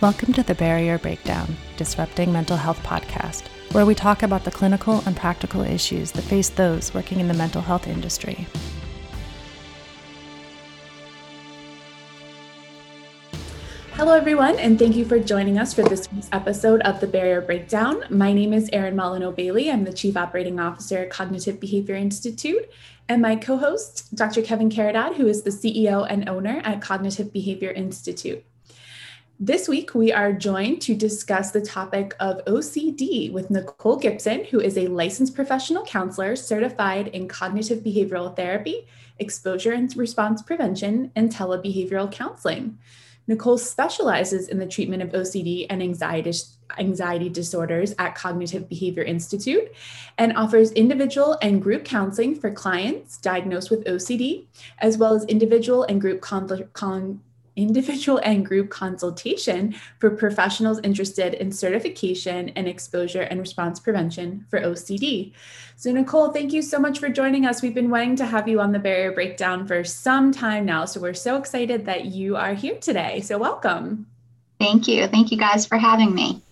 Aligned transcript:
Welcome 0.00 0.32
to 0.34 0.44
the 0.44 0.54
Barrier 0.54 0.96
Breakdown 0.96 1.56
Disrupting 1.76 2.32
Mental 2.32 2.56
Health 2.56 2.80
podcast, 2.84 3.48
where 3.72 3.84
we 3.84 3.96
talk 3.96 4.22
about 4.22 4.44
the 4.44 4.50
clinical 4.52 5.02
and 5.06 5.16
practical 5.16 5.62
issues 5.62 6.12
that 6.12 6.22
face 6.22 6.50
those 6.50 6.94
working 6.94 7.18
in 7.18 7.26
the 7.26 7.34
mental 7.34 7.60
health 7.60 7.88
industry. 7.88 8.46
Hello, 13.94 14.12
everyone, 14.12 14.56
and 14.60 14.78
thank 14.78 14.94
you 14.94 15.04
for 15.04 15.18
joining 15.18 15.58
us 15.58 15.74
for 15.74 15.82
this 15.82 16.08
week's 16.12 16.28
episode 16.30 16.80
of 16.82 17.00
the 17.00 17.08
Barrier 17.08 17.40
Breakdown. 17.40 18.04
My 18.08 18.32
name 18.32 18.52
is 18.52 18.70
Erin 18.72 18.94
Molyneux 18.94 19.32
Bailey. 19.32 19.68
I'm 19.68 19.82
the 19.82 19.92
Chief 19.92 20.16
Operating 20.16 20.60
Officer 20.60 20.98
at 20.98 21.10
Cognitive 21.10 21.58
Behavior 21.58 21.96
Institute, 21.96 22.70
and 23.08 23.20
my 23.20 23.34
co 23.34 23.56
host, 23.56 24.14
Dr. 24.14 24.42
Kevin 24.42 24.70
Caridad, 24.70 25.16
who 25.16 25.26
is 25.26 25.42
the 25.42 25.50
CEO 25.50 26.06
and 26.08 26.28
owner 26.28 26.60
at 26.62 26.80
Cognitive 26.80 27.32
Behavior 27.32 27.72
Institute. 27.72 28.44
This 29.40 29.68
week, 29.68 29.94
we 29.94 30.12
are 30.12 30.32
joined 30.32 30.82
to 30.82 30.96
discuss 30.96 31.52
the 31.52 31.60
topic 31.60 32.16
of 32.18 32.44
OCD 32.46 33.30
with 33.30 33.50
Nicole 33.50 33.94
Gibson, 33.94 34.44
who 34.46 34.58
is 34.58 34.76
a 34.76 34.88
licensed 34.88 35.36
professional 35.36 35.84
counselor 35.84 36.34
certified 36.34 37.06
in 37.06 37.28
cognitive 37.28 37.84
behavioral 37.84 38.34
therapy, 38.34 38.88
exposure 39.20 39.70
and 39.70 39.96
response 39.96 40.42
prevention, 40.42 41.12
and 41.14 41.32
telebehavioral 41.32 42.10
counseling. 42.10 42.78
Nicole 43.28 43.58
specializes 43.58 44.48
in 44.48 44.58
the 44.58 44.66
treatment 44.66 45.04
of 45.04 45.10
OCD 45.10 45.66
and 45.70 45.84
anxiety, 45.84 46.32
anxiety 46.76 47.28
disorders 47.28 47.94
at 47.96 48.16
Cognitive 48.16 48.68
Behavior 48.68 49.04
Institute 49.04 49.70
and 50.16 50.36
offers 50.36 50.72
individual 50.72 51.38
and 51.42 51.62
group 51.62 51.84
counseling 51.84 52.34
for 52.34 52.50
clients 52.50 53.18
diagnosed 53.18 53.70
with 53.70 53.84
OCD, 53.84 54.46
as 54.80 54.98
well 54.98 55.14
as 55.14 55.24
individual 55.26 55.84
and 55.84 56.00
group 56.00 56.22
con- 56.22 56.68
con- 56.72 57.20
individual 57.58 58.20
and 58.22 58.46
group 58.46 58.70
consultation 58.70 59.74
for 59.98 60.10
professionals 60.10 60.78
interested 60.84 61.34
in 61.34 61.50
certification 61.50 62.50
and 62.50 62.68
exposure 62.68 63.22
and 63.22 63.40
response 63.40 63.80
prevention 63.80 64.46
for 64.48 64.60
OCD. 64.60 65.32
So, 65.76 65.92
Nicole, 65.92 66.32
thank 66.32 66.52
you 66.52 66.62
so 66.62 66.78
much 66.78 66.98
for 66.98 67.08
joining 67.08 67.44
us. 67.44 67.60
We've 67.60 67.74
been 67.74 67.90
wanting 67.90 68.16
to 68.16 68.26
have 68.26 68.48
you 68.48 68.60
on 68.60 68.72
the 68.72 68.78
barrier 68.78 69.12
breakdown 69.12 69.66
for 69.66 69.84
some 69.84 70.32
time 70.32 70.64
now. 70.64 70.84
So, 70.84 71.00
we're 71.00 71.14
so 71.14 71.36
excited 71.36 71.84
that 71.86 72.06
you 72.06 72.36
are 72.36 72.54
here 72.54 72.76
today. 72.78 73.20
So, 73.20 73.36
welcome. 73.38 74.06
Thank 74.58 74.88
you. 74.88 75.06
Thank 75.08 75.30
you 75.30 75.38
guys 75.38 75.66
for 75.66 75.78
having 75.78 76.14
me. 76.14 76.42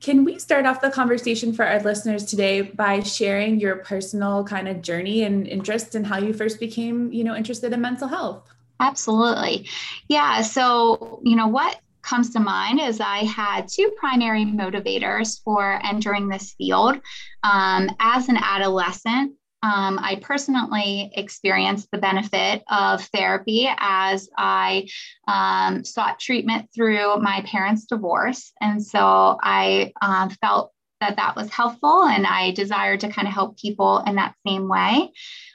Can 0.00 0.24
we 0.24 0.38
start 0.40 0.66
off 0.66 0.80
the 0.80 0.90
conversation 0.90 1.52
for 1.52 1.64
our 1.64 1.80
listeners 1.80 2.24
today 2.24 2.62
by 2.62 3.00
sharing 3.00 3.60
your 3.60 3.76
personal 3.76 4.42
kind 4.42 4.66
of 4.66 4.82
journey 4.82 5.22
and 5.22 5.46
interest 5.46 5.94
in 5.94 6.02
how 6.02 6.18
you 6.18 6.32
first 6.32 6.58
became, 6.58 7.12
you 7.12 7.22
know, 7.22 7.36
interested 7.36 7.72
in 7.72 7.80
mental 7.80 8.08
health? 8.08 8.42
Absolutely. 8.82 9.68
Yeah. 10.08 10.42
So, 10.42 11.20
you 11.24 11.36
know, 11.36 11.46
what 11.46 11.78
comes 12.02 12.30
to 12.30 12.40
mind 12.40 12.80
is 12.80 13.00
I 13.00 13.18
had 13.18 13.68
two 13.68 13.92
primary 13.96 14.44
motivators 14.44 15.40
for 15.44 15.80
entering 15.84 16.28
this 16.28 16.52
field. 16.58 17.00
Um, 17.44 17.88
as 18.00 18.28
an 18.28 18.38
adolescent, 18.38 19.34
um, 19.62 20.00
I 20.02 20.18
personally 20.20 21.12
experienced 21.14 21.88
the 21.92 21.98
benefit 21.98 22.64
of 22.68 23.04
therapy 23.14 23.68
as 23.78 24.28
I 24.36 24.88
um, 25.28 25.84
sought 25.84 26.18
treatment 26.18 26.68
through 26.74 27.18
my 27.18 27.42
parents' 27.46 27.86
divorce. 27.86 28.52
And 28.60 28.84
so 28.84 29.38
I 29.40 29.92
uh, 30.02 30.28
felt 30.40 30.72
that 31.00 31.16
that 31.16 31.36
was 31.36 31.50
helpful 31.50 32.04
and 32.04 32.26
I 32.26 32.52
desired 32.52 33.00
to 33.00 33.08
kind 33.08 33.28
of 33.28 33.34
help 33.34 33.58
people 33.58 33.98
in 34.06 34.16
that 34.16 34.34
same 34.46 34.68
way. 34.68 35.12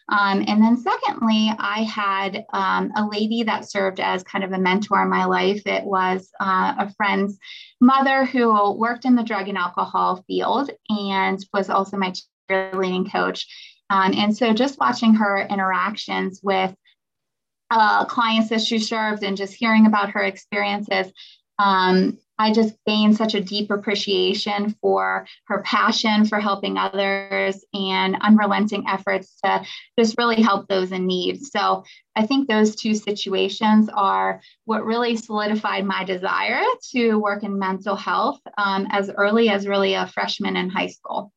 Um, 0.09 0.43
and 0.47 0.61
then, 0.61 0.77
secondly, 0.77 1.51
I 1.59 1.83
had 1.83 2.45
um, 2.53 2.91
a 2.95 3.05
lady 3.05 3.43
that 3.43 3.69
served 3.69 3.99
as 3.99 4.23
kind 4.23 4.43
of 4.43 4.53
a 4.53 4.57
mentor 4.57 5.01
in 5.03 5.09
my 5.09 5.25
life. 5.25 5.61
It 5.65 5.83
was 5.83 6.29
uh, 6.39 6.75
a 6.79 6.93
friend's 6.95 7.37
mother 7.81 8.23
who 8.23 8.73
worked 8.73 9.03
in 9.03 9.15
the 9.15 9.23
drug 9.23 9.49
and 9.49 9.57
alcohol 9.57 10.23
field 10.27 10.71
and 10.89 11.45
was 11.53 11.69
also 11.69 11.97
my 11.97 12.13
cheerleading 12.49 13.11
coach. 13.11 13.47
Um, 13.89 14.13
and 14.13 14.35
so, 14.35 14.53
just 14.53 14.79
watching 14.79 15.15
her 15.15 15.39
interactions 15.39 16.39
with 16.41 16.73
uh, 17.69 18.05
clients 18.05 18.49
that 18.49 18.61
she 18.61 18.79
served 18.79 19.23
and 19.23 19.35
just 19.35 19.53
hearing 19.53 19.85
about 19.87 20.11
her 20.11 20.23
experiences 20.23 21.11
um, 21.59 22.17
I 22.39 22.53
just 22.53 22.75
gained 22.85 23.17
such 23.17 23.33
a 23.33 23.41
deep 23.41 23.71
appreciation 23.71 24.75
for 24.79 25.25
her 25.45 25.61
passion 25.63 26.25
for 26.25 26.39
helping 26.39 26.77
others 26.77 27.63
and 27.73 28.15
unrelenting 28.21 28.85
efforts 28.87 29.39
to 29.43 29.65
just 29.97 30.15
really 30.17 30.41
help 30.41 30.67
those 30.67 30.91
in 30.91 31.07
need. 31.07 31.41
So 31.43 31.83
I 32.15 32.25
think 32.25 32.47
those 32.47 32.75
two 32.75 32.93
situations 32.93 33.89
are 33.91 34.41
what 34.65 34.85
really 34.85 35.15
solidified 35.15 35.85
my 35.85 36.03
desire 36.03 36.63
to 36.91 37.15
work 37.15 37.43
in 37.43 37.57
mental 37.57 37.95
health 37.95 38.39
um, 38.57 38.87
as 38.91 39.09
early 39.09 39.49
as 39.49 39.67
really 39.67 39.95
a 39.95 40.07
freshman 40.07 40.57
in 40.57 40.69
high 40.69 40.87
school. 40.87 41.31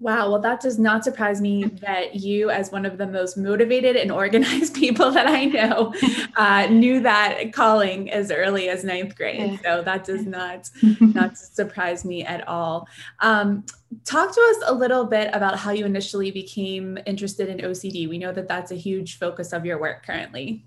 Wow, 0.00 0.30
well, 0.30 0.40
that 0.40 0.60
does 0.60 0.78
not 0.78 1.04
surprise 1.04 1.42
me 1.42 1.64
that 1.82 2.14
you, 2.14 2.48
as 2.48 2.72
one 2.72 2.86
of 2.86 2.96
the 2.96 3.06
most 3.06 3.36
motivated 3.36 3.96
and 3.96 4.10
organized 4.10 4.74
people 4.84 5.10
that 5.10 5.26
I 5.26 5.44
know, 5.44 5.92
uh, 6.36 6.68
knew 6.68 7.00
that 7.00 7.52
calling 7.52 8.10
as 8.10 8.30
early 8.30 8.70
as 8.70 8.82
ninth 8.82 9.14
grade. 9.14 9.60
So 9.62 9.82
that 9.82 10.04
does 10.04 10.24
not 10.24 10.70
not 11.00 11.36
surprise 11.36 12.06
me 12.06 12.24
at 12.24 12.48
all. 12.48 12.88
Um, 13.18 13.66
talk 14.06 14.34
to 14.34 14.40
us 14.40 14.56
a 14.68 14.74
little 14.74 15.04
bit 15.04 15.28
about 15.34 15.58
how 15.58 15.70
you 15.70 15.84
initially 15.84 16.30
became 16.30 16.98
interested 17.04 17.50
in 17.50 17.58
OCD. 17.58 18.08
We 18.08 18.16
know 18.16 18.32
that 18.32 18.48
that's 18.48 18.72
a 18.72 18.76
huge 18.76 19.18
focus 19.18 19.52
of 19.52 19.66
your 19.66 19.78
work 19.78 20.06
currently. 20.06 20.64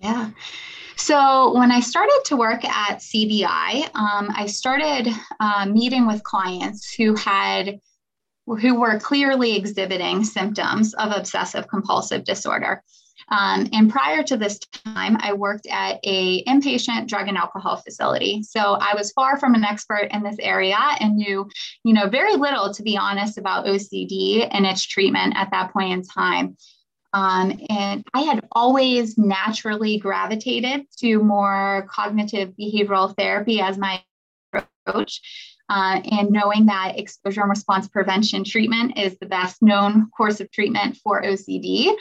Yeah. 0.00 0.30
So 0.96 1.52
when 1.54 1.70
I 1.70 1.80
started 1.80 2.20
to 2.26 2.36
work 2.36 2.64
at 2.64 2.98
CBI, 3.00 3.94
um, 3.94 4.30
I 4.34 4.46
started 4.46 5.08
uh, 5.38 5.66
meeting 5.66 6.06
with 6.06 6.22
clients 6.24 6.94
who 6.94 7.14
had 7.14 7.78
who 8.46 8.80
were 8.80 8.98
clearly 8.98 9.56
exhibiting 9.56 10.24
symptoms 10.24 10.94
of 10.94 11.12
obsessive 11.12 11.68
compulsive 11.68 12.24
disorder. 12.24 12.82
Um, 13.30 13.68
and 13.72 13.90
prior 13.90 14.22
to 14.24 14.36
this 14.36 14.58
time, 14.58 15.16
I 15.20 15.32
worked 15.32 15.66
at 15.68 16.00
a 16.02 16.42
inpatient 16.44 17.06
drug 17.06 17.28
and 17.28 17.36
alcohol 17.36 17.76
facility. 17.76 18.42
So 18.42 18.76
I 18.80 18.94
was 18.96 19.12
far 19.12 19.38
from 19.38 19.54
an 19.54 19.64
expert 19.64 20.08
in 20.10 20.22
this 20.22 20.36
area 20.40 20.78
and 20.98 21.16
knew, 21.16 21.48
you 21.84 21.94
know, 21.94 22.08
very 22.08 22.34
little, 22.34 22.74
to 22.74 22.82
be 22.82 22.96
honest, 22.96 23.38
about 23.38 23.66
OCD 23.66 24.48
and 24.50 24.66
its 24.66 24.84
treatment 24.84 25.34
at 25.36 25.50
that 25.52 25.72
point 25.72 25.92
in 25.92 26.02
time. 26.02 26.56
Um, 27.12 27.60
and 27.68 28.04
I 28.14 28.20
had 28.20 28.46
always 28.52 29.18
naturally 29.18 29.98
gravitated 29.98 30.86
to 30.98 31.18
more 31.18 31.86
cognitive 31.90 32.52
behavioral 32.58 33.16
therapy 33.16 33.60
as 33.60 33.78
my 33.78 34.02
approach 34.52 35.20
uh, 35.70 36.00
and 36.10 36.30
knowing 36.30 36.66
that 36.66 36.98
exposure 36.98 37.42
and 37.42 37.48
response 37.48 37.86
prevention 37.86 38.42
treatment 38.42 38.98
is 38.98 39.16
the 39.20 39.26
best 39.26 39.62
known 39.62 40.10
course 40.16 40.40
of 40.40 40.50
treatment 40.50 40.96
for 40.96 41.22
OCD, 41.22 41.94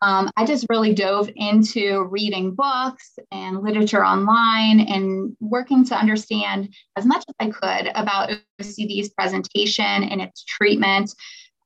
um, 0.00 0.30
I 0.36 0.46
just 0.46 0.66
really 0.70 0.94
dove 0.94 1.28
into 1.34 2.04
reading 2.04 2.54
books 2.54 3.18
and 3.32 3.62
literature 3.62 4.04
online 4.04 4.78
and 4.78 5.36
working 5.40 5.84
to 5.86 5.96
understand 5.96 6.72
as 6.96 7.04
much 7.04 7.24
as 7.28 7.34
I 7.40 7.50
could 7.50 7.90
about 7.96 8.30
OCD's 8.60 9.08
presentation 9.08 9.84
and 9.84 10.20
its 10.20 10.44
treatment. 10.44 11.12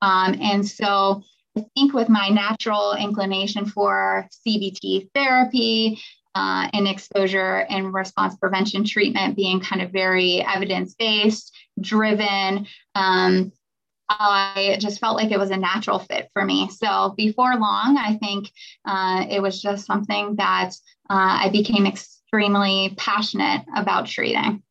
Um, 0.01 0.39
and 0.41 0.67
so 0.67 1.23
I 1.59 1.65
think 1.75 1.93
with 1.93 2.09
my 2.09 2.31
natural 2.31 2.95
inclination 2.95 3.67
for 3.67 4.27
CBT 4.47 5.11
therapy 5.15 6.01
uh, 6.35 6.69
and 6.73 6.87
exposure 6.87 7.67
and 7.69 7.93
response 7.93 8.37
prevention 8.37 8.85
treatment 8.85 9.37
being 9.37 9.61
kind 9.61 9.83
of 9.83 9.91
very 9.91 10.43
evidence 10.43 10.95
based, 10.95 11.57
driven. 11.81 12.67
Um, 12.95 13.53
I 14.09 14.77
just 14.81 14.99
felt 14.99 15.17
like 15.17 15.31
it 15.31 15.39
was 15.39 15.51
a 15.51 15.57
natural 15.57 16.01
fit 16.01 16.31
for 16.33 16.45
me. 16.45 16.69
So 16.69 17.15
before 17.17 17.55
long, 17.57 17.97
I 17.97 18.17
think 18.17 18.51
uh, 18.85 19.25
it 19.31 19.41
was 19.41 19.63
just 19.63 19.87
something 19.87 20.37
that 20.37 20.71
uh, 21.09 21.39
I 21.45 21.51
became 21.51 21.87
extremely 21.87 22.95
passionate 22.97 23.65
about 23.77 24.07
treating. 24.07 24.63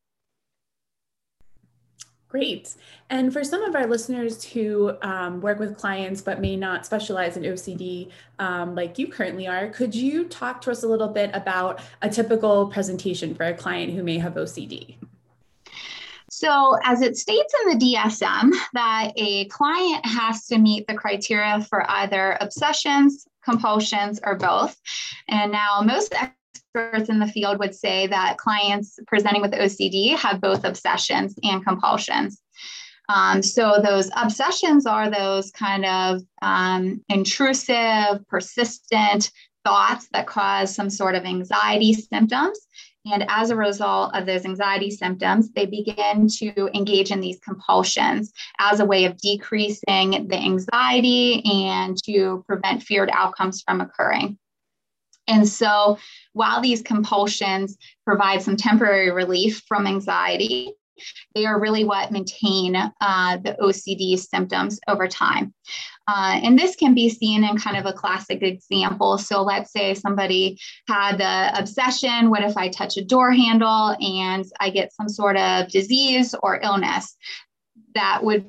Great. 2.30 2.76
And 3.10 3.34
for 3.34 3.44
some 3.44 3.64
of 3.64 3.76
our 3.76 3.88
listeners 3.88 4.44
who 4.44 4.96
um, 5.02 5.42
work 5.42 5.58
with 5.58 5.76
clients 5.76 6.22
but 6.22 6.40
may 6.40 6.56
not 6.56 6.86
specialize 6.86 7.36
in 7.38 7.44
OCD 7.44 8.12
um, 8.38 8.76
like 8.76 9.00
you 9.00 9.08
currently 9.08 9.48
are, 9.48 9.70
could 9.70 9.96
you 9.96 10.26
talk 10.26 10.62
to 10.62 10.72
us 10.72 10.84
a 10.84 10.88
little 10.88 11.08
bit 11.08 11.32
about 11.34 11.82
a 12.04 12.10
typical 12.10 12.68
presentation 12.68 13.34
for 13.34 13.46
a 13.46 13.54
client 13.56 13.94
who 13.94 14.04
may 14.04 14.20
have 14.20 14.36
OCD? 14.36 14.96
So, 16.30 16.78
as 16.84 17.02
it 17.02 17.18
states 17.18 17.52
in 17.64 17.80
the 17.80 17.86
DSM, 17.86 18.52
that 18.74 19.12
a 19.16 19.46
client 19.46 20.06
has 20.06 20.46
to 20.46 20.60
meet 20.60 20.86
the 20.88 20.94
criteria 20.94 21.62
for 21.64 21.90
either 21.90 22.38
obsessions, 22.40 23.28
compulsions, 23.44 24.20
or 24.24 24.36
both. 24.36 24.80
And 25.28 25.52
now, 25.52 25.82
most 25.84 26.14
experts 26.76 27.10
in 27.10 27.20
the 27.20 27.28
field 27.28 27.60
would 27.60 27.76
say 27.76 28.08
that 28.08 28.38
clients 28.38 29.00
presenting 29.08 29.42
with 29.42 29.52
OCD 29.52 30.16
have 30.16 30.42
both 30.42 30.64
obsessions 30.64 31.36
and 31.44 31.66
compulsions. 31.66 32.42
Um, 33.10 33.42
so 33.42 33.80
those 33.84 34.12
obsessions 34.16 34.86
are 34.86 35.10
those 35.10 35.50
kind 35.52 35.86
of 35.86 36.22
um, 36.44 37.04
intrusive, 37.10 38.26
persistent 38.28 39.32
thoughts 39.66 40.08
that 40.14 40.28
cause 40.28 40.76
some 40.76 40.90
sort 40.90 41.16
of 41.16 41.26
anxiety 41.26 41.94
symptoms. 41.94 42.60
And 43.06 43.26
as 43.30 43.50
a 43.50 43.56
result 43.56 44.16
of 44.16 44.28
those 44.28 44.46
anxiety 44.46 44.92
symptoms, 44.92 45.52
they 45.52 45.66
begin 45.66 46.28
to 46.38 46.70
engage 46.76 47.10
in 47.10 47.20
these 47.20 47.40
compulsions 47.40 48.32
as 48.60 48.80
a 48.80 48.86
way 48.86 49.06
of 49.06 49.18
decreasing 49.18 50.28
the 50.28 50.38
anxiety 50.38 51.42
and 51.46 51.98
to 52.04 52.44
prevent 52.46 52.84
feared 52.84 53.10
outcomes 53.12 53.64
from 53.64 53.82
occurring. 53.82 54.38
And 55.30 55.48
so, 55.48 55.98
while 56.34 56.62
these 56.62 56.82
compulsions 56.82 57.78
provide 58.06 58.42
some 58.42 58.58
temporary 58.58 59.12
relief 59.12 59.64
from 59.68 59.88
anxiety, 59.88 60.74
they 61.34 61.46
are 61.46 61.60
really 61.60 61.86
what 61.86 62.12
maintain 62.12 62.76
uh, 62.76 63.38
the 63.38 63.56
OCD 63.62 64.18
symptoms 64.20 64.80
over 64.88 65.08
time. 65.08 65.54
Uh, 66.08 66.40
and 66.44 66.58
this 66.58 66.76
can 66.76 66.94
be 66.94 67.10
seen 67.10 67.44
in 67.44 67.58
kind 67.58 67.78
of 67.78 67.86
a 67.86 67.94
classic 67.94 68.42
example. 68.42 69.18
So 69.18 69.44
let's 69.44 69.72
say 69.72 69.94
somebody 69.94 70.60
had 70.88 71.20
the 71.20 71.58
obsession 71.58 72.30
what 72.30 72.44
if 72.44 72.58
I 72.58 72.70
touch 72.70 72.98
a 72.98 73.06
door 73.06 73.32
handle 73.32 73.96
and 74.02 74.44
I 74.60 74.72
get 74.72 74.94
some 74.94 75.08
sort 75.08 75.38
of 75.38 75.70
disease 75.70 76.34
or 76.42 76.60
illness? 76.62 77.16
That 77.94 78.24
would 78.24 78.46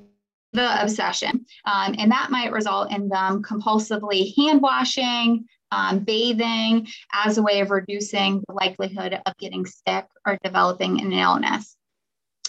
the 0.52 0.82
obsession. 0.82 1.46
Um, 1.64 1.94
and 1.98 2.10
that 2.10 2.30
might 2.30 2.50
result 2.50 2.90
in 2.90 3.08
them 3.08 3.42
compulsively 3.42 4.34
hand 4.36 4.60
washing, 4.60 5.46
um, 5.70 6.00
bathing 6.00 6.88
as 7.12 7.38
a 7.38 7.42
way 7.42 7.60
of 7.60 7.70
reducing 7.70 8.42
the 8.46 8.54
likelihood 8.54 9.20
of 9.24 9.36
getting 9.38 9.66
sick 9.66 10.06
or 10.26 10.38
developing 10.42 11.00
an 11.00 11.12
illness. 11.12 11.76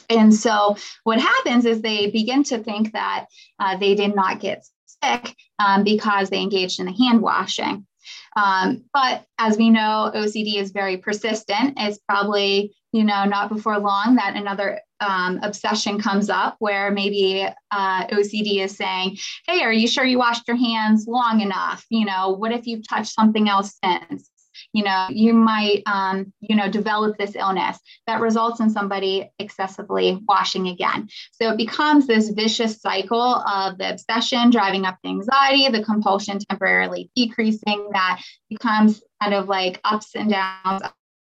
And 0.09 0.33
so 0.33 0.75
what 1.03 1.19
happens 1.19 1.65
is 1.65 1.81
they 1.81 2.09
begin 2.11 2.43
to 2.45 2.57
think 2.57 2.91
that 2.93 3.27
uh, 3.59 3.77
they 3.77 3.95
did 3.95 4.13
not 4.15 4.39
get 4.39 4.65
sick 4.85 5.35
um, 5.59 5.83
because 5.83 6.29
they 6.29 6.41
engaged 6.41 6.79
in 6.79 6.85
the 6.85 6.93
hand 6.93 7.21
washing. 7.21 7.87
Um, 8.35 8.85
but 8.93 9.25
as 9.37 9.57
we 9.57 9.69
know, 9.69 10.11
OCD 10.13 10.55
is 10.55 10.71
very 10.71 10.97
persistent. 10.97 11.75
It's 11.77 11.99
probably, 12.07 12.75
you 12.91 13.03
know, 13.03 13.23
not 13.25 13.49
before 13.49 13.79
long 13.79 14.15
that 14.15 14.35
another 14.35 14.81
um, 14.99 15.39
obsession 15.41 15.99
comes 15.99 16.29
up 16.29 16.55
where 16.59 16.91
maybe 16.91 17.47
uh, 17.71 18.07
OCD 18.07 18.63
is 18.63 18.75
saying, 18.75 19.17
Hey, 19.47 19.61
are 19.61 19.73
you 19.73 19.87
sure 19.87 20.05
you 20.05 20.19
washed 20.19 20.47
your 20.47 20.57
hands 20.57 21.07
long 21.07 21.41
enough? 21.41 21.85
You 21.89 22.05
know, 22.05 22.31
what 22.31 22.51
if 22.51 22.67
you've 22.67 22.87
touched 22.87 23.13
something 23.13 23.49
else 23.49 23.77
since? 23.83 24.29
you 24.73 24.83
know 24.83 25.07
you 25.09 25.33
might 25.33 25.81
um, 25.85 26.31
you 26.39 26.55
know 26.55 26.69
develop 26.69 27.17
this 27.17 27.35
illness 27.35 27.79
that 28.07 28.21
results 28.21 28.59
in 28.59 28.69
somebody 28.69 29.29
excessively 29.39 30.19
washing 30.27 30.67
again 30.67 31.07
so 31.31 31.51
it 31.51 31.57
becomes 31.57 32.07
this 32.07 32.29
vicious 32.29 32.79
cycle 32.79 33.21
of 33.21 33.77
the 33.77 33.91
obsession 33.91 34.49
driving 34.49 34.85
up 34.85 34.97
the 35.03 35.09
anxiety 35.09 35.67
the 35.69 35.83
compulsion 35.83 36.39
temporarily 36.49 37.09
decreasing 37.15 37.89
that 37.93 38.21
becomes 38.49 39.01
kind 39.21 39.33
of 39.33 39.47
like 39.47 39.79
ups 39.83 40.15
and 40.15 40.29
downs 40.29 40.81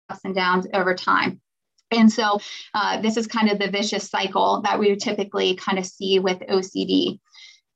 ups 0.08 0.20
and 0.24 0.34
downs 0.34 0.66
over 0.72 0.94
time 0.94 1.40
and 1.90 2.12
so 2.12 2.38
uh, 2.74 3.00
this 3.00 3.16
is 3.16 3.26
kind 3.26 3.50
of 3.50 3.58
the 3.58 3.70
vicious 3.70 4.08
cycle 4.10 4.60
that 4.62 4.78
we 4.78 4.94
typically 4.96 5.54
kind 5.54 5.78
of 5.78 5.86
see 5.86 6.18
with 6.18 6.40
OCD. 6.40 7.20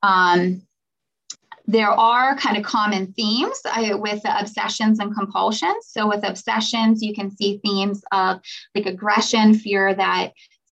Um, 0.02 0.62
there 1.66 1.90
are 1.90 2.36
kind 2.36 2.56
of 2.56 2.64
common 2.64 3.12
themes 3.12 3.60
uh, 3.64 3.96
with 3.96 4.22
the 4.22 4.40
obsessions 4.40 4.98
and 4.98 5.14
compulsions. 5.14 5.86
So 5.86 6.08
with 6.08 6.24
obsessions, 6.24 7.00
you 7.00 7.14
can 7.14 7.30
see 7.30 7.60
themes 7.64 8.02
of 8.10 8.40
like 8.74 8.86
aggression, 8.86 9.54
fear 9.54 9.94
that 9.94 10.32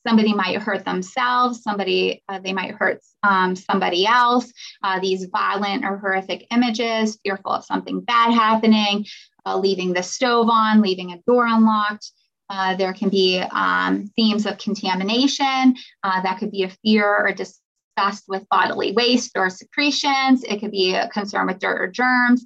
somebody 0.06 0.34
might 0.34 0.61
hurt 0.61 0.84
themselves, 0.84 1.62
somebody 1.62 2.23
uh, 2.29 2.40
they 2.40 2.52
might 2.52 2.75
hurt 2.75 3.00
um, 3.23 3.56
somebody 3.56 4.05
else. 4.06 4.52
Uh, 4.82 5.00
these 5.00 5.26
violent 5.26 5.84
or 5.84 5.96
horrific 5.96 6.46
images, 6.50 7.19
fearful 7.25 7.52
of 7.52 7.64
something 7.64 8.00
bad 8.00 8.32
happening, 8.32 9.06
uh, 9.46 9.56
leaving 9.56 9.93
the 9.93 10.02
stove 10.02 10.49
on, 10.50 10.82
leaving 10.82 11.12
a 11.12 11.23
door 11.26 11.46
unlocked. 11.46 12.12
Uh, 12.50 12.77
there 12.77 12.93
can 12.93 13.09
be 13.09 13.41
um, 13.53 14.06
themes 14.17 14.47
of 14.47 14.59
contamination. 14.59 15.75
Uh, 16.03 16.21
that 16.23 16.39
could 16.39 16.50
be 16.50 16.65
a 16.65 16.69
fear 16.85 17.06
or 17.06 17.33
disgust 17.33 18.25
with 18.29 18.47
bodily 18.50 18.93
waste 18.93 19.33
or 19.37 19.49
secretions. 19.50 20.44
It 20.44 20.61
could 20.61 20.71
be 20.71 20.94
a 20.94 21.09
concern 21.09 21.47
with 21.47 21.59
dirt 21.59 21.81
or 21.81 21.89
germs. 21.89 22.44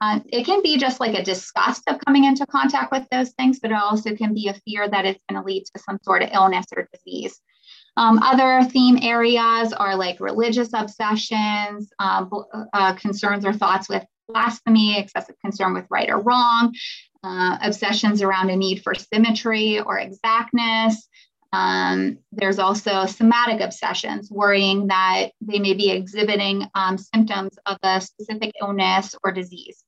Uh, 0.00 0.20
it 0.28 0.46
can 0.46 0.62
be 0.62 0.76
just 0.76 1.00
like 1.00 1.18
a 1.18 1.24
disgust 1.24 1.82
of 1.88 1.98
coming 2.06 2.24
into 2.24 2.46
contact 2.46 2.92
with 2.92 3.06
those 3.10 3.30
things, 3.32 3.58
but 3.58 3.72
it 3.72 3.76
also 3.76 4.14
can 4.14 4.32
be 4.32 4.48
a 4.48 4.54
fear 4.64 4.88
that 4.88 5.04
it's 5.04 5.20
going 5.28 5.40
to 5.40 5.46
lead 5.46 5.64
to 5.64 5.82
some 5.82 5.98
sort 6.02 6.22
of 6.22 6.30
illness 6.32 6.66
or 6.76 6.88
disease. 6.92 7.40
Um, 7.96 8.20
other 8.22 8.62
theme 8.68 8.98
areas 9.02 9.72
are 9.72 9.96
like 9.96 10.20
religious 10.20 10.70
obsessions, 10.72 11.90
um, 11.98 12.30
uh, 12.72 12.94
concerns 12.94 13.44
or 13.44 13.52
thoughts 13.52 13.88
with 13.88 14.04
blasphemy, 14.28 14.98
excessive 14.98 15.36
concern 15.40 15.74
with 15.74 15.86
right 15.90 16.10
or 16.10 16.20
wrong, 16.20 16.74
uh, 17.24 17.58
obsessions 17.62 18.22
around 18.22 18.50
a 18.50 18.56
need 18.56 18.82
for 18.82 18.94
symmetry 18.94 19.80
or 19.80 19.98
exactness, 19.98 21.08
um, 21.52 22.18
there's 22.30 22.58
also 22.58 23.06
somatic 23.06 23.60
obsessions, 23.60 24.30
worrying 24.30 24.88
that 24.88 25.30
they 25.40 25.58
may 25.58 25.74
be 25.74 25.90
exhibiting 25.90 26.66
um, 26.74 26.98
symptoms 26.98 27.58
of 27.66 27.78
a 27.82 28.00
specific 28.00 28.52
illness 28.60 29.14
or 29.24 29.32
disease. 29.32 29.82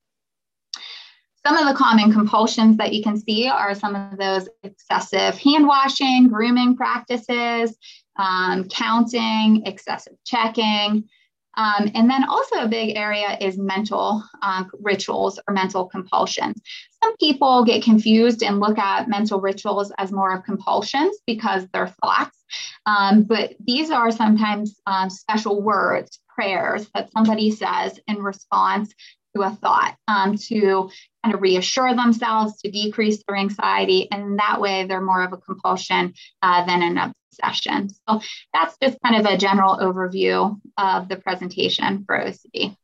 Some 1.47 1.57
of 1.57 1.67
the 1.67 1.75
common 1.75 2.13
compulsions 2.13 2.77
that 2.77 2.93
you 2.93 3.03
can 3.03 3.19
see 3.19 3.49
are 3.49 3.75
some 3.75 3.95
of 3.95 4.19
those 4.19 4.49
excessive 4.63 5.39
hand 5.39 5.67
washing, 5.67 6.29
grooming 6.29 6.77
practices, 6.77 7.77
um, 8.17 8.69
counting, 8.69 9.63
excessive 9.67 10.15
checking, 10.27 11.09
um, 11.57 11.91
and 11.95 12.09
then 12.09 12.25
also 12.25 12.61
a 12.61 12.69
big 12.69 12.97
area 12.97 13.37
is 13.41 13.59
mental 13.59 14.23
um, 14.43 14.71
rituals 14.81 15.41
or 15.47 15.55
mental 15.55 15.87
compulsions. 15.87 16.61
Some 17.03 17.17
people 17.17 17.65
get 17.65 17.83
confused 17.83 18.43
and 18.43 18.61
look 18.61 18.79
at 18.79 19.09
mental 19.09 19.41
rituals 19.41 19.93
as 19.99 20.13
more 20.13 20.33
of 20.35 20.45
compulsions 20.45 21.17
because 21.27 21.67
they're 21.73 21.95
thoughts. 22.03 22.39
Um, 22.87 23.25
but 23.25 23.55
these 23.65 23.91
are 23.91 24.11
sometimes 24.11 24.81
um, 24.87 25.11
special 25.11 25.61
words, 25.61 26.21
prayers 26.29 26.89
that 26.95 27.11
somebody 27.13 27.51
says 27.51 27.99
in 28.07 28.17
response 28.17 28.95
to 29.35 29.43
a 29.43 29.51
thought 29.51 29.97
um, 30.09 30.37
to 30.37 30.91
kind 31.23 31.35
of 31.35 31.43
reassure 31.43 31.95
themselves, 31.95 32.61
to 32.63 32.71
decrease 32.71 33.23
their 33.27 33.37
anxiety. 33.37 34.09
And 34.11 34.39
that 34.39 34.61
way 34.61 34.87
they're 34.87 35.01
more 35.01 35.23
of 35.23 35.33
a 35.33 35.37
compulsion 35.37 36.15
uh, 36.43 36.65
than 36.67 36.83
an 36.83 37.15
obsession. 37.33 37.91
So 38.09 38.21
that's 38.53 38.77
just 38.83 38.99
kind 39.05 39.17
of 39.17 39.27
a 39.27 39.37
general 39.37 39.79
overview 39.79 40.59
of 40.79 41.09
the 41.09 41.17
presentation 41.17 42.05
for 42.05 42.19
OCD. 42.19 42.77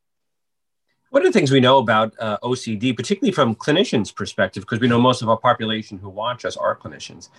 One 1.11 1.25
of 1.25 1.33
the 1.33 1.39
things 1.39 1.51
we 1.51 1.61
know 1.61 1.79
about 1.79 2.15
uh, 2.19 2.37
OCD, 2.43 2.95
particularly 2.95 3.33
from 3.33 3.55
clinicians' 3.55 4.15
perspective, 4.15 4.65
because 4.65 4.81
we 4.81 4.89
know 4.89 4.99
most 4.99 5.23
of 5.23 5.29
our 5.29 5.39
population 5.39 5.99
who 5.99 6.11
watch 6.11 6.45
us 6.45 6.57
are 6.57 6.77
clinicians, 6.77 7.31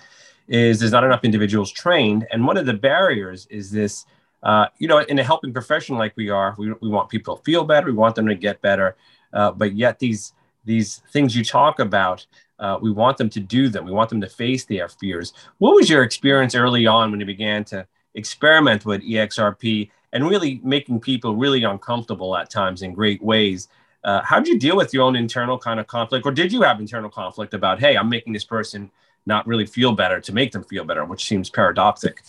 is 0.48 0.80
there's 0.80 0.94
not 0.94 1.04
enough 1.04 1.24
individuals 1.24 1.72
trained. 1.72 2.26
And 2.32 2.48
one 2.48 2.58
of 2.58 2.66
the 2.66 2.74
barriers 2.74 3.46
is 3.48 3.70
this 3.70 4.06
uh, 4.44 4.68
you 4.78 4.88
know, 4.88 5.00
in 5.00 5.20
a 5.20 5.24
helping 5.24 5.52
profession 5.52 5.98
like 5.98 6.14
we 6.16 6.30
are, 6.30 6.56
we, 6.58 6.72
we 6.74 6.90
want 6.90 7.10
people 7.10 7.36
to 7.36 7.44
feel 7.44 7.64
better, 7.64 7.88
we 7.88 7.94
want 7.94 8.16
them 8.16 8.28
to 8.28 8.36
get 8.36 8.62
better, 8.62 8.96
uh, 9.34 9.52
but 9.52 9.76
yet 9.76 10.00
these 10.00 10.34
these 10.68 11.02
things 11.12 11.36
you 11.36 11.44
talk 11.44 11.80
about, 11.80 12.26
uh, 12.60 12.78
we 12.82 12.92
want 12.92 13.18
them 13.18 13.30
to 13.30 13.40
do 13.40 13.70
them. 13.70 13.86
We 13.86 13.92
want 13.92 14.10
them 14.10 14.22
to 14.22 14.30
face 14.30 14.66
their 14.66 14.90
fears. 14.90 15.34
What 15.58 15.76
was 15.76 15.90
your 15.90 16.04
experience 16.04 16.54
early 16.56 16.86
on 16.86 17.10
when 17.10 17.20
you 17.20 17.26
began 17.26 17.64
to 17.66 17.88
experiment 18.14 18.86
with 18.86 19.02
EXRP 19.02 19.90
and 20.14 20.30
really 20.30 20.60
making 20.64 21.00
people 21.00 21.36
really 21.36 21.64
uncomfortable 21.64 22.36
at 22.36 22.50
times 22.50 22.82
in 22.82 22.94
great 22.94 23.22
ways? 23.22 23.70
Uh, 24.04 24.22
how 24.24 24.40
did 24.40 24.48
you 24.48 24.60
deal 24.60 24.78
with 24.78 24.94
your 24.94 25.04
own 25.04 25.16
internal 25.16 25.58
kind 25.58 25.80
of 25.80 25.88
conflict, 25.88 26.26
or 26.26 26.32
did 26.32 26.52
you 26.52 26.62
have 26.62 26.80
internal 26.80 27.10
conflict 27.10 27.54
about, 27.54 27.80
hey, 27.80 27.98
I'm 27.98 28.10
making 28.10 28.34
this 28.34 28.46
person 28.46 28.92
not 29.26 29.46
really 29.46 29.66
feel 29.66 29.92
better 29.92 30.20
to 30.22 30.34
make 30.34 30.52
them 30.52 30.64
feel 30.64 30.86
better, 30.86 31.04
which 31.06 31.26
seems 31.26 31.50
paradoxic? 31.50 32.22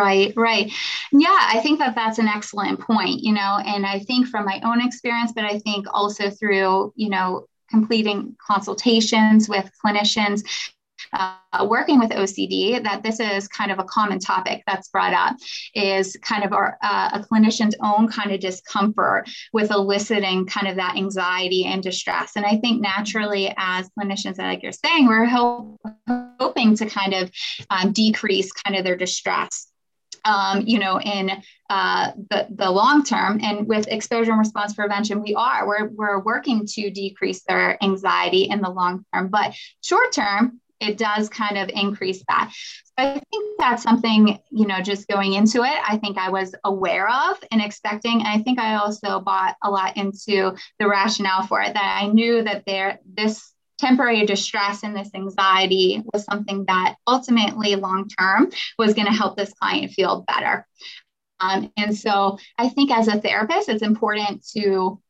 Right, 0.00 0.32
right. 0.34 0.72
Yeah, 1.12 1.36
I 1.38 1.60
think 1.60 1.78
that 1.78 1.94
that's 1.94 2.18
an 2.18 2.26
excellent 2.26 2.80
point, 2.80 3.20
you 3.20 3.32
know, 3.34 3.58
and 3.66 3.84
I 3.84 3.98
think 3.98 4.28
from 4.28 4.46
my 4.46 4.58
own 4.64 4.80
experience, 4.80 5.32
but 5.34 5.44
I 5.44 5.58
think 5.58 5.86
also 5.92 6.30
through, 6.30 6.94
you 6.96 7.10
know, 7.10 7.46
completing 7.68 8.34
consultations 8.44 9.46
with 9.46 9.70
clinicians 9.84 10.42
uh, 11.12 11.66
working 11.68 11.98
with 11.98 12.10
OCD, 12.10 12.82
that 12.82 13.02
this 13.02 13.20
is 13.20 13.46
kind 13.48 13.70
of 13.70 13.78
a 13.78 13.84
common 13.84 14.18
topic 14.18 14.62
that's 14.66 14.88
brought 14.88 15.12
up, 15.12 15.36
is 15.74 16.16
kind 16.22 16.44
of 16.44 16.52
our, 16.52 16.78
uh, 16.82 17.10
a 17.14 17.20
clinician's 17.20 17.74
own 17.82 18.08
kind 18.08 18.32
of 18.32 18.40
discomfort 18.40 19.28
with 19.52 19.70
eliciting 19.70 20.46
kind 20.46 20.68
of 20.68 20.76
that 20.76 20.96
anxiety 20.96 21.64
and 21.64 21.82
distress. 21.82 22.32
And 22.36 22.46
I 22.46 22.56
think 22.58 22.80
naturally, 22.80 23.52
as 23.58 23.90
clinicians, 23.98 24.38
like 24.38 24.62
you're 24.62 24.72
saying, 24.72 25.06
we're 25.06 25.26
hoping 26.40 26.76
to 26.76 26.86
kind 26.86 27.14
of 27.14 27.30
um, 27.68 27.92
decrease 27.92 28.52
kind 28.52 28.76
of 28.76 28.84
their 28.84 28.96
distress 28.96 29.69
um, 30.24 30.62
you 30.66 30.78
know, 30.78 31.00
in 31.00 31.30
uh, 31.68 32.12
the, 32.30 32.46
the 32.50 32.70
long 32.70 33.04
term. 33.04 33.40
And 33.42 33.66
with 33.66 33.88
exposure 33.88 34.30
and 34.30 34.38
response 34.38 34.74
prevention, 34.74 35.22
we 35.22 35.34
are, 35.34 35.66
we're, 35.66 35.88
we're 35.88 36.20
working 36.20 36.66
to 36.66 36.90
decrease 36.90 37.42
their 37.44 37.82
anxiety 37.82 38.44
in 38.44 38.60
the 38.60 38.70
long 38.70 39.04
term. 39.12 39.28
But 39.28 39.54
short 39.82 40.12
term, 40.12 40.60
it 40.80 40.96
does 40.96 41.28
kind 41.28 41.58
of 41.58 41.68
increase 41.68 42.22
that. 42.28 42.52
So 42.86 42.92
I 42.98 43.20
think 43.30 43.58
that's 43.58 43.82
something, 43.82 44.38
you 44.50 44.66
know, 44.66 44.80
just 44.80 45.06
going 45.08 45.34
into 45.34 45.62
it, 45.62 45.78
I 45.86 45.98
think 45.98 46.16
I 46.16 46.30
was 46.30 46.54
aware 46.64 47.08
of 47.08 47.36
and 47.50 47.60
expecting. 47.60 48.20
And 48.20 48.28
I 48.28 48.38
think 48.38 48.58
I 48.58 48.76
also 48.76 49.20
bought 49.20 49.56
a 49.62 49.70
lot 49.70 49.96
into 49.96 50.56
the 50.78 50.88
rationale 50.88 51.46
for 51.46 51.60
it 51.60 51.74
that 51.74 51.98
I 52.02 52.06
knew 52.06 52.42
that 52.42 52.64
there, 52.66 52.98
this 53.04 53.52
temporary 53.80 54.26
distress 54.26 54.82
and 54.82 54.96
this 54.96 55.10
anxiety 55.14 56.02
was 56.12 56.24
something 56.24 56.64
that 56.66 56.96
ultimately 57.06 57.76
long 57.76 58.08
term 58.08 58.50
was 58.78 58.94
going 58.94 59.06
to 59.06 59.12
help 59.12 59.36
this 59.36 59.52
client 59.54 59.92
feel 59.92 60.24
better. 60.28 60.66
Um, 61.40 61.72
and 61.76 61.96
so 61.96 62.38
I 62.58 62.68
think 62.68 62.90
as 62.90 63.08
a 63.08 63.20
therapist, 63.20 63.68
it's 63.68 63.82
important 63.82 64.46
to 64.56 65.00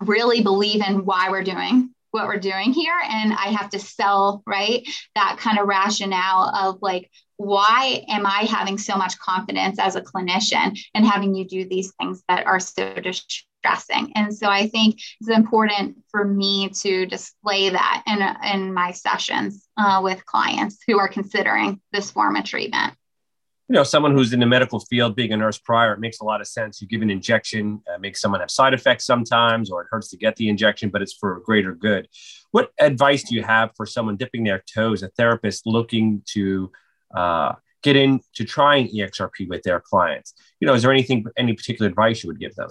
really 0.00 0.42
believe 0.42 0.82
in 0.86 1.04
why 1.04 1.30
we're 1.30 1.44
doing 1.44 1.94
what 2.14 2.28
we're 2.28 2.38
doing 2.38 2.72
here. 2.72 2.94
And 3.10 3.32
I 3.32 3.48
have 3.48 3.70
to 3.70 3.78
sell, 3.80 4.44
right, 4.46 4.88
that 5.16 5.36
kind 5.40 5.58
of 5.58 5.66
rationale 5.66 6.48
of 6.54 6.78
like, 6.80 7.10
why 7.38 8.04
am 8.08 8.24
I 8.24 8.46
having 8.48 8.78
so 8.78 8.94
much 8.94 9.18
confidence 9.18 9.80
as 9.80 9.96
a 9.96 10.00
clinician 10.00 10.78
and 10.94 11.04
having 11.04 11.34
you 11.34 11.44
do 11.44 11.68
these 11.68 11.92
things 12.00 12.22
that 12.28 12.46
are 12.46 12.60
so 12.60 12.94
And 14.14 14.34
so 14.34 14.48
I 14.48 14.68
think 14.68 15.00
it's 15.20 15.30
important 15.30 15.96
for 16.10 16.24
me 16.24 16.68
to 16.68 17.06
display 17.06 17.70
that 17.70 18.02
in, 18.06 18.22
in 18.52 18.74
my 18.74 18.92
sessions 18.92 19.66
uh, 19.76 20.00
with 20.02 20.24
clients 20.26 20.78
who 20.86 20.98
are 20.98 21.08
considering 21.08 21.80
this 21.92 22.10
form 22.10 22.36
of 22.36 22.44
treatment 22.44 22.94
you 23.68 23.74
know, 23.74 23.82
someone 23.82 24.12
who's 24.12 24.34
in 24.34 24.40
the 24.40 24.46
medical 24.46 24.78
field, 24.78 25.16
being 25.16 25.32
a 25.32 25.36
nurse 25.36 25.58
prior, 25.58 25.94
it 25.94 26.00
makes 26.00 26.20
a 26.20 26.24
lot 26.24 26.42
of 26.42 26.46
sense. 26.46 26.82
You 26.82 26.88
give 26.88 27.00
an 27.00 27.10
injection, 27.10 27.80
uh, 27.92 27.98
makes 27.98 28.20
someone 28.20 28.40
have 28.40 28.50
side 28.50 28.74
effects 28.74 29.06
sometimes, 29.06 29.70
or 29.70 29.82
it 29.82 29.88
hurts 29.90 30.10
to 30.10 30.18
get 30.18 30.36
the 30.36 30.50
injection, 30.50 30.90
but 30.90 31.00
it's 31.00 31.14
for 31.14 31.40
greater 31.40 31.74
good. 31.74 32.08
What 32.50 32.72
advice 32.78 33.22
do 33.22 33.34
you 33.34 33.42
have 33.42 33.70
for 33.74 33.86
someone 33.86 34.16
dipping 34.16 34.44
their 34.44 34.62
toes, 34.72 35.02
a 35.02 35.08
therapist 35.08 35.66
looking 35.66 36.22
to 36.32 36.70
uh, 37.16 37.54
get 37.82 37.96
into 37.96 38.44
trying 38.44 38.88
EXRP 38.88 39.48
with 39.48 39.62
their 39.62 39.80
clients? 39.80 40.34
You 40.60 40.66
know, 40.66 40.74
is 40.74 40.82
there 40.82 40.92
anything, 40.92 41.24
any 41.38 41.54
particular 41.54 41.88
advice 41.88 42.22
you 42.22 42.28
would 42.28 42.40
give 42.40 42.54
them? 42.56 42.68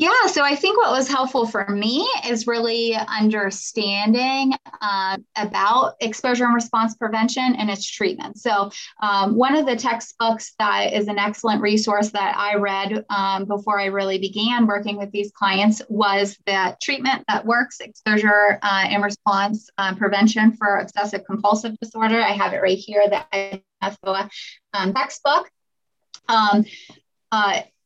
Yeah, 0.00 0.28
so 0.28 0.42
I 0.42 0.56
think 0.56 0.78
what 0.78 0.92
was 0.92 1.08
helpful 1.08 1.46
for 1.46 1.68
me 1.68 2.08
is 2.26 2.46
really 2.46 2.94
understanding 2.94 4.54
uh, 4.80 5.18
about 5.36 5.96
exposure 6.00 6.46
and 6.46 6.54
response 6.54 6.94
prevention 6.94 7.54
and 7.56 7.68
its 7.68 7.84
treatment. 7.84 8.38
So, 8.38 8.70
um, 9.02 9.36
one 9.36 9.54
of 9.54 9.66
the 9.66 9.76
textbooks 9.76 10.54
that 10.58 10.94
is 10.94 11.08
an 11.08 11.18
excellent 11.18 11.60
resource 11.60 12.12
that 12.12 12.34
I 12.34 12.54
read 12.54 13.04
um, 13.10 13.44
before 13.44 13.78
I 13.78 13.86
really 13.86 14.16
began 14.16 14.66
working 14.66 14.96
with 14.96 15.10
these 15.10 15.32
clients 15.32 15.82
was 15.90 16.34
the 16.46 16.78
treatment 16.82 17.22
that 17.28 17.44
works 17.44 17.80
exposure 17.80 18.58
uh, 18.62 18.86
and 18.88 19.04
response 19.04 19.68
um, 19.76 19.96
prevention 19.96 20.52
for 20.52 20.78
obsessive 20.78 21.26
compulsive 21.26 21.78
disorder. 21.78 22.22
I 22.22 22.32
have 22.32 22.54
it 22.54 22.62
right 22.62 22.78
here, 22.78 23.04
the 23.06 23.60
um, 24.72 24.94
textbook. 24.94 25.50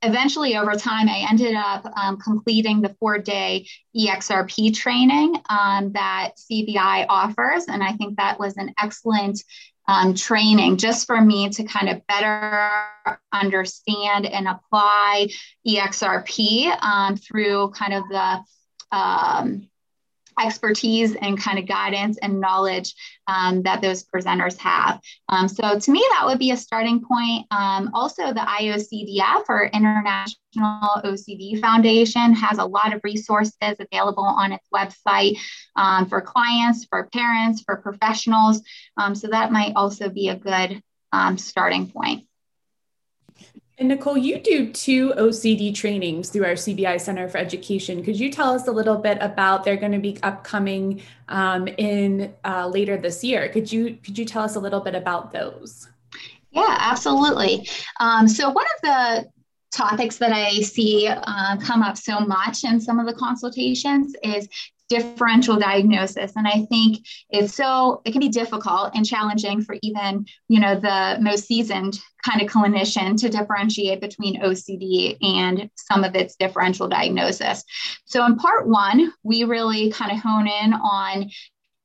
Eventually 0.04 0.56
over 0.56 0.74
time 0.74 1.08
i 1.08 1.26
ended 1.30 1.54
up 1.54 1.84
um, 1.96 2.18
completing 2.18 2.80
the 2.80 2.94
four 3.00 3.18
day 3.18 3.66
exrp 3.96 4.74
training 4.74 5.36
um, 5.48 5.92
that 5.92 6.32
cbi 6.36 7.06
offers 7.08 7.66
and 7.66 7.82
i 7.82 7.92
think 7.92 8.16
that 8.16 8.38
was 8.38 8.56
an 8.56 8.72
excellent 8.82 9.42
um, 9.86 10.14
training 10.14 10.76
just 10.76 11.06
for 11.06 11.20
me 11.20 11.48
to 11.50 11.64
kind 11.64 11.88
of 11.88 12.06
better 12.06 12.72
understand 13.32 14.26
and 14.26 14.46
apply 14.48 15.28
exrp 15.66 16.82
um, 16.82 17.16
through 17.16 17.70
kind 17.70 17.94
of 17.94 18.04
the 18.08 18.96
um, 18.96 19.68
expertise 20.40 21.14
and 21.16 21.38
kind 21.38 21.58
of 21.58 21.66
guidance 21.66 22.18
and 22.22 22.40
knowledge 22.40 22.94
um, 23.26 23.62
that 23.62 23.80
those 23.80 24.04
presenters 24.04 24.56
have. 24.58 25.00
Um, 25.28 25.48
so 25.48 25.78
to 25.78 25.90
me, 25.90 26.04
that 26.12 26.26
would 26.26 26.38
be 26.38 26.50
a 26.50 26.56
starting 26.56 27.00
point. 27.00 27.46
Um, 27.50 27.90
also, 27.94 28.32
the 28.32 28.40
IOCDF 28.40 29.44
or 29.48 29.66
International 29.66 30.34
OCD 31.04 31.60
Foundation 31.60 32.32
has 32.34 32.58
a 32.58 32.64
lot 32.64 32.94
of 32.94 33.00
resources 33.04 33.76
available 33.78 34.24
on 34.24 34.52
its 34.52 34.66
website 34.74 35.38
um, 35.76 36.06
for 36.06 36.20
clients, 36.20 36.84
for 36.84 37.08
parents, 37.12 37.62
for 37.62 37.76
professionals. 37.76 38.62
Um, 38.96 39.14
so 39.14 39.28
that 39.28 39.52
might 39.52 39.72
also 39.76 40.08
be 40.08 40.28
a 40.28 40.36
good 40.36 40.82
um, 41.12 41.38
starting 41.38 41.90
point. 41.90 42.26
And 43.76 43.88
Nicole, 43.88 44.16
you 44.16 44.38
do 44.38 44.72
two 44.72 45.12
OCD 45.16 45.74
trainings 45.74 46.30
through 46.30 46.44
our 46.44 46.52
CBI 46.52 47.00
Center 47.00 47.28
for 47.28 47.38
Education. 47.38 48.04
Could 48.04 48.18
you 48.18 48.30
tell 48.30 48.52
us 48.52 48.68
a 48.68 48.72
little 48.72 48.96
bit 48.96 49.18
about 49.20 49.64
they're 49.64 49.76
going 49.76 49.90
to 49.92 49.98
be 49.98 50.16
upcoming 50.22 51.02
um, 51.28 51.66
in 51.66 52.32
uh, 52.44 52.68
later 52.68 52.96
this 52.96 53.24
year? 53.24 53.48
Could 53.48 53.72
you 53.72 53.98
could 54.04 54.16
you 54.16 54.24
tell 54.24 54.44
us 54.44 54.54
a 54.54 54.60
little 54.60 54.80
bit 54.80 54.94
about 54.94 55.32
those? 55.32 55.88
Yeah, 56.52 56.76
absolutely. 56.78 57.68
Um, 57.98 58.28
so 58.28 58.48
one 58.50 58.66
of 58.76 58.82
the 58.82 59.30
topics 59.72 60.18
that 60.18 60.32
I 60.32 60.60
see 60.60 61.08
uh, 61.08 61.56
come 61.56 61.82
up 61.82 61.96
so 61.96 62.20
much 62.20 62.62
in 62.62 62.80
some 62.80 63.00
of 63.00 63.06
the 63.06 63.14
consultations 63.14 64.14
is 64.22 64.48
differential 64.88 65.56
diagnosis. 65.56 66.32
And 66.36 66.46
i 66.46 66.66
think 66.66 66.98
it's 67.30 67.54
so 67.54 68.02
it 68.04 68.12
can 68.12 68.20
be 68.20 68.28
difficult 68.28 68.90
and 68.94 69.04
challenging 69.04 69.62
for 69.62 69.76
even 69.82 70.26
you 70.48 70.60
know 70.60 70.78
the 70.78 71.18
most 71.20 71.46
seasoned 71.46 71.98
kind 72.24 72.42
of 72.42 72.48
clinician 72.48 73.18
to 73.20 73.28
differentiate 73.28 74.00
between 74.00 74.40
ocd 74.42 75.16
and 75.22 75.70
some 75.76 76.04
of 76.04 76.14
its 76.14 76.36
differential 76.36 76.88
diagnosis. 76.88 77.64
So 78.04 78.24
in 78.26 78.36
part 78.36 78.68
one 78.68 79.12
we 79.22 79.44
really 79.44 79.90
kind 79.90 80.12
of 80.12 80.18
hone 80.18 80.46
in 80.46 80.74
on 80.74 81.30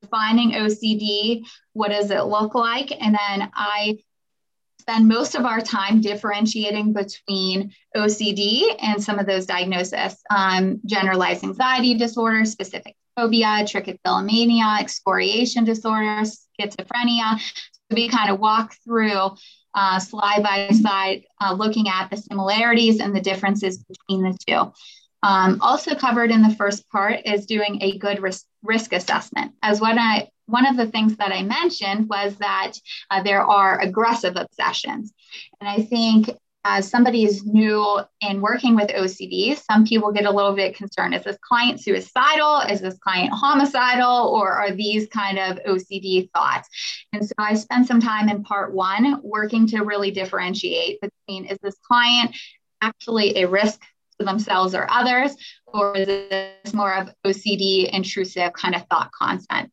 defining 0.01 0.51
ocd 0.51 1.43
what 1.73 1.91
does 1.91 2.11
it 2.11 2.25
look 2.25 2.55
like? 2.55 2.91
And 2.91 3.15
then 3.15 3.49
i 3.53 3.97
spend 4.89 5.07
most 5.07 5.35
of 5.35 5.45
our 5.45 5.61
time 5.61 6.01
differentiating 6.01 6.93
between 6.93 7.71
OCD 7.95 8.75
and 8.81 9.01
some 9.01 9.19
of 9.19 9.27
those 9.27 9.45
diagnoses, 9.45 10.17
um, 10.31 10.81
generalized 10.85 11.43
anxiety 11.43 11.93
disorder, 11.93 12.43
specific 12.43 12.95
phobia, 13.15 13.63
trichotillomania, 13.65 14.79
excoriation 14.79 15.63
disorder, 15.63 16.23
schizophrenia. 16.23 17.39
So 17.39 17.95
we 17.95 18.09
kind 18.09 18.31
of 18.31 18.39
walk 18.39 18.73
through 18.83 19.35
uh, 19.75 19.99
slide 19.99 20.41
by 20.41 20.69
slide, 20.71 21.23
uh, 21.39 21.53
looking 21.53 21.87
at 21.87 22.09
the 22.09 22.17
similarities 22.17 22.99
and 22.99 23.15
the 23.15 23.21
differences 23.21 23.77
between 23.77 24.23
the 24.23 24.37
two. 24.47 24.73
Um, 25.21 25.59
also 25.61 25.93
covered 25.93 26.31
in 26.31 26.41
the 26.41 26.55
first 26.55 26.89
part 26.89 27.19
is 27.25 27.45
doing 27.45 27.79
a 27.81 27.97
good 27.99 28.21
risk, 28.23 28.45
risk 28.63 28.93
assessment. 28.93 29.51
As 29.61 29.79
what 29.79 29.97
I 29.99 30.29
one 30.49 30.65
of 30.65 30.77
the 30.77 30.87
things 30.87 31.15
that 31.17 31.31
I 31.31 31.43
mentioned 31.43 32.09
was 32.09 32.35
that 32.37 32.73
uh, 33.09 33.23
there 33.23 33.41
are 33.41 33.79
aggressive 33.79 34.35
obsessions. 34.35 35.13
And 35.59 35.69
I 35.69 35.81
think 35.81 36.29
as 36.65 36.89
somebody 36.89 37.23
is 37.23 37.45
new 37.45 37.99
in 38.21 38.41
working 38.41 38.75
with 38.75 38.89
OCD, 38.89 39.57
some 39.57 39.85
people 39.85 40.11
get 40.11 40.25
a 40.25 40.31
little 40.31 40.53
bit 40.53 40.75
concerned. 40.75 41.15
Is 41.15 41.23
this 41.23 41.37
client 41.41 41.81
suicidal? 41.81 42.59
Is 42.69 42.81
this 42.81 42.97
client 42.99 43.31
homicidal? 43.33 44.27
Or 44.27 44.51
are 44.51 44.71
these 44.71 45.07
kind 45.07 45.39
of 45.39 45.57
OCD 45.65 46.29
thoughts? 46.31 46.67
And 47.13 47.25
so 47.25 47.33
I 47.37 47.53
spent 47.53 47.87
some 47.87 48.01
time 48.01 48.27
in 48.27 48.43
part 48.43 48.73
one 48.73 49.21
working 49.23 49.67
to 49.67 49.83
really 49.83 50.11
differentiate 50.11 50.99
between 51.01 51.45
is 51.45 51.57
this 51.61 51.77
client 51.87 52.35
actually 52.81 53.37
a 53.37 53.47
risk 53.47 53.81
to 54.19 54.25
themselves 54.25 54.75
or 54.75 54.85
others, 54.89 55.35
or 55.65 55.95
is 55.95 56.07
this 56.07 56.73
more 56.73 56.93
of 56.93 57.09
OCD 57.25 57.89
intrusive 57.89 58.51
kind 58.53 58.75
of 58.75 58.85
thought 58.89 59.11
content? 59.11 59.71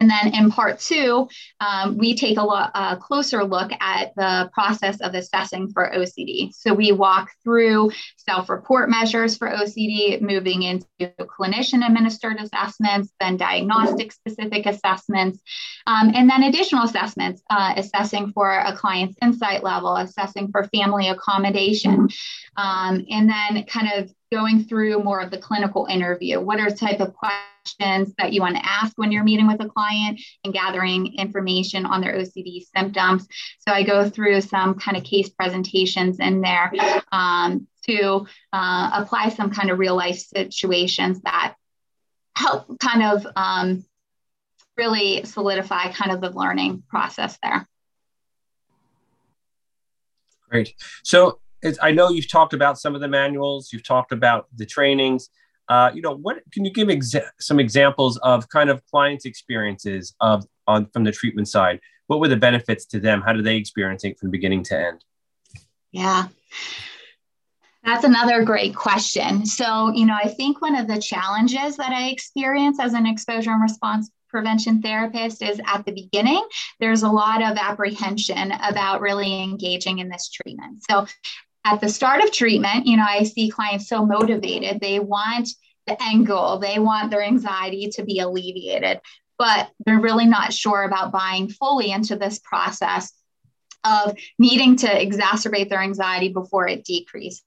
And 0.00 0.10
then 0.10 0.34
in 0.34 0.50
part 0.50 0.80
two, 0.80 1.28
um, 1.60 1.98
we 1.98 2.16
take 2.16 2.38
a, 2.38 2.42
lo- 2.42 2.70
a, 2.74 2.96
closer 3.00 3.44
look 3.44 3.70
at 3.80 4.14
the 4.16 4.50
process 4.52 5.00
of 5.00 5.14
assessing 5.14 5.70
for 5.72 5.90
OCD. 5.94 6.52
So 6.54 6.72
we 6.72 6.92
walk 6.92 7.30
through 7.42 7.90
self 8.16 8.48
report 8.48 8.88
measures 8.88 9.36
for 9.36 9.48
OCD, 9.48 10.20
moving 10.20 10.62
into 10.62 10.86
clinician 11.00 11.86
administered 11.86 12.38
assessments, 12.38 13.12
then 13.20 13.36
diagnostic 13.36 14.12
specific 14.12 14.66
assessments, 14.66 15.40
um, 15.86 16.12
and 16.14 16.28
then 16.28 16.44
additional 16.44 16.84
assessments, 16.84 17.42
uh, 17.50 17.74
assessing 17.76 18.32
for 18.32 18.50
a 18.50 18.76
client's 18.76 19.16
insight 19.22 19.62
level, 19.62 19.96
assessing 19.96 20.50
for 20.50 20.64
family 20.74 21.08
accommodation, 21.08 22.08
um, 22.56 23.04
and 23.10 23.28
then 23.28 23.64
kind 23.64 23.88
of 23.94 24.10
going 24.32 24.64
through 24.64 25.02
more 25.02 25.20
of 25.20 25.30
the 25.30 25.38
clinical 25.38 25.86
interview. 25.86 26.40
What 26.40 26.60
are 26.60 26.70
type 26.70 27.00
of 27.00 27.14
questions 27.14 28.14
that 28.18 28.32
you 28.32 28.40
want 28.40 28.56
to 28.56 28.66
ask 28.66 28.92
when 28.96 29.12
you're 29.12 29.24
meeting 29.24 29.46
with 29.46 29.60
a 29.60 29.68
client 29.68 30.20
and 30.44 30.52
gathering 30.52 31.14
information 31.18 31.86
on 31.86 32.00
their 32.00 32.14
OCD 32.14 32.62
symptoms? 32.76 33.26
So 33.60 33.72
I 33.72 33.82
go 33.82 34.08
through 34.08 34.40
some 34.40 34.74
kind 34.74 34.96
of 34.96 35.04
case 35.04 35.28
presentations 35.28 36.18
in 36.18 36.40
there 36.40 36.72
um, 37.12 37.66
to 37.86 38.26
uh, 38.52 38.90
apply 38.94 39.28
some 39.30 39.50
kind 39.50 39.70
of 39.70 39.78
real 39.78 39.96
life 39.96 40.18
situations 40.18 41.20
that 41.22 41.54
help 42.36 42.78
kind 42.80 43.02
of 43.02 43.26
um, 43.36 43.84
really 44.76 45.24
solidify 45.24 45.92
kind 45.92 46.12
of 46.12 46.20
the 46.20 46.30
learning 46.30 46.82
process 46.88 47.38
there. 47.42 47.68
Great. 50.48 50.74
So 51.02 51.40
I 51.82 51.92
know 51.92 52.10
you've 52.10 52.30
talked 52.30 52.52
about 52.52 52.78
some 52.78 52.94
of 52.94 53.00
the 53.00 53.08
manuals, 53.08 53.72
you've 53.72 53.84
talked 53.84 54.12
about 54.12 54.48
the 54.56 54.66
trainings. 54.66 55.30
Uh, 55.68 55.90
you 55.94 56.02
know, 56.02 56.14
what 56.14 56.38
can 56.52 56.64
you 56.64 56.72
give 56.72 56.88
exa- 56.88 57.26
some 57.40 57.58
examples 57.58 58.18
of 58.18 58.48
kind 58.50 58.68
of 58.68 58.84
clients' 58.86 59.24
experiences 59.24 60.14
of 60.20 60.44
on 60.66 60.86
from 60.92 61.04
the 61.04 61.12
treatment 61.12 61.48
side? 61.48 61.80
What 62.06 62.20
were 62.20 62.28
the 62.28 62.36
benefits 62.36 62.84
to 62.86 63.00
them? 63.00 63.22
How 63.22 63.32
did 63.32 63.44
they 63.44 63.56
experience 63.56 64.04
it 64.04 64.18
from 64.18 64.30
beginning 64.30 64.62
to 64.64 64.78
end? 64.78 65.04
Yeah. 65.90 66.28
That's 67.84 68.04
another 68.04 68.44
great 68.44 68.74
question. 68.74 69.44
So, 69.44 69.92
you 69.94 70.06
know, 70.06 70.16
I 70.22 70.28
think 70.28 70.60
one 70.62 70.74
of 70.74 70.86
the 70.86 71.00
challenges 71.00 71.76
that 71.76 71.92
I 71.92 72.08
experience 72.08 72.80
as 72.80 72.94
an 72.94 73.06
exposure 73.06 73.52
and 73.52 73.62
response 73.62 74.10
prevention 74.28 74.82
therapist 74.82 75.42
is 75.42 75.60
at 75.66 75.84
the 75.84 75.92
beginning, 75.92 76.44
there's 76.80 77.04
a 77.04 77.08
lot 77.08 77.42
of 77.42 77.56
apprehension 77.56 78.52
about 78.52 79.00
really 79.00 79.42
engaging 79.42 79.98
in 79.98 80.08
this 80.08 80.28
treatment. 80.30 80.82
So, 80.90 81.06
at 81.64 81.80
the 81.80 81.88
start 81.88 82.22
of 82.22 82.30
treatment, 82.30 82.86
you 82.86 82.96
know, 82.96 83.06
I 83.06 83.24
see 83.24 83.48
clients 83.50 83.88
so 83.88 84.04
motivated. 84.04 84.80
They 84.80 85.00
want 85.00 85.48
the 85.86 86.02
end 86.02 86.26
goal, 86.26 86.58
they 86.58 86.78
want 86.78 87.10
their 87.10 87.22
anxiety 87.22 87.88
to 87.90 88.04
be 88.04 88.20
alleviated, 88.20 89.00
but 89.38 89.70
they're 89.84 90.00
really 90.00 90.26
not 90.26 90.52
sure 90.52 90.82
about 90.82 91.12
buying 91.12 91.48
fully 91.48 91.90
into 91.90 92.16
this 92.16 92.38
process 92.38 93.12
of 93.84 94.16
needing 94.38 94.76
to 94.76 94.86
exacerbate 94.86 95.68
their 95.68 95.82
anxiety 95.82 96.28
before 96.28 96.66
it 96.66 96.84
decreases. 96.84 97.42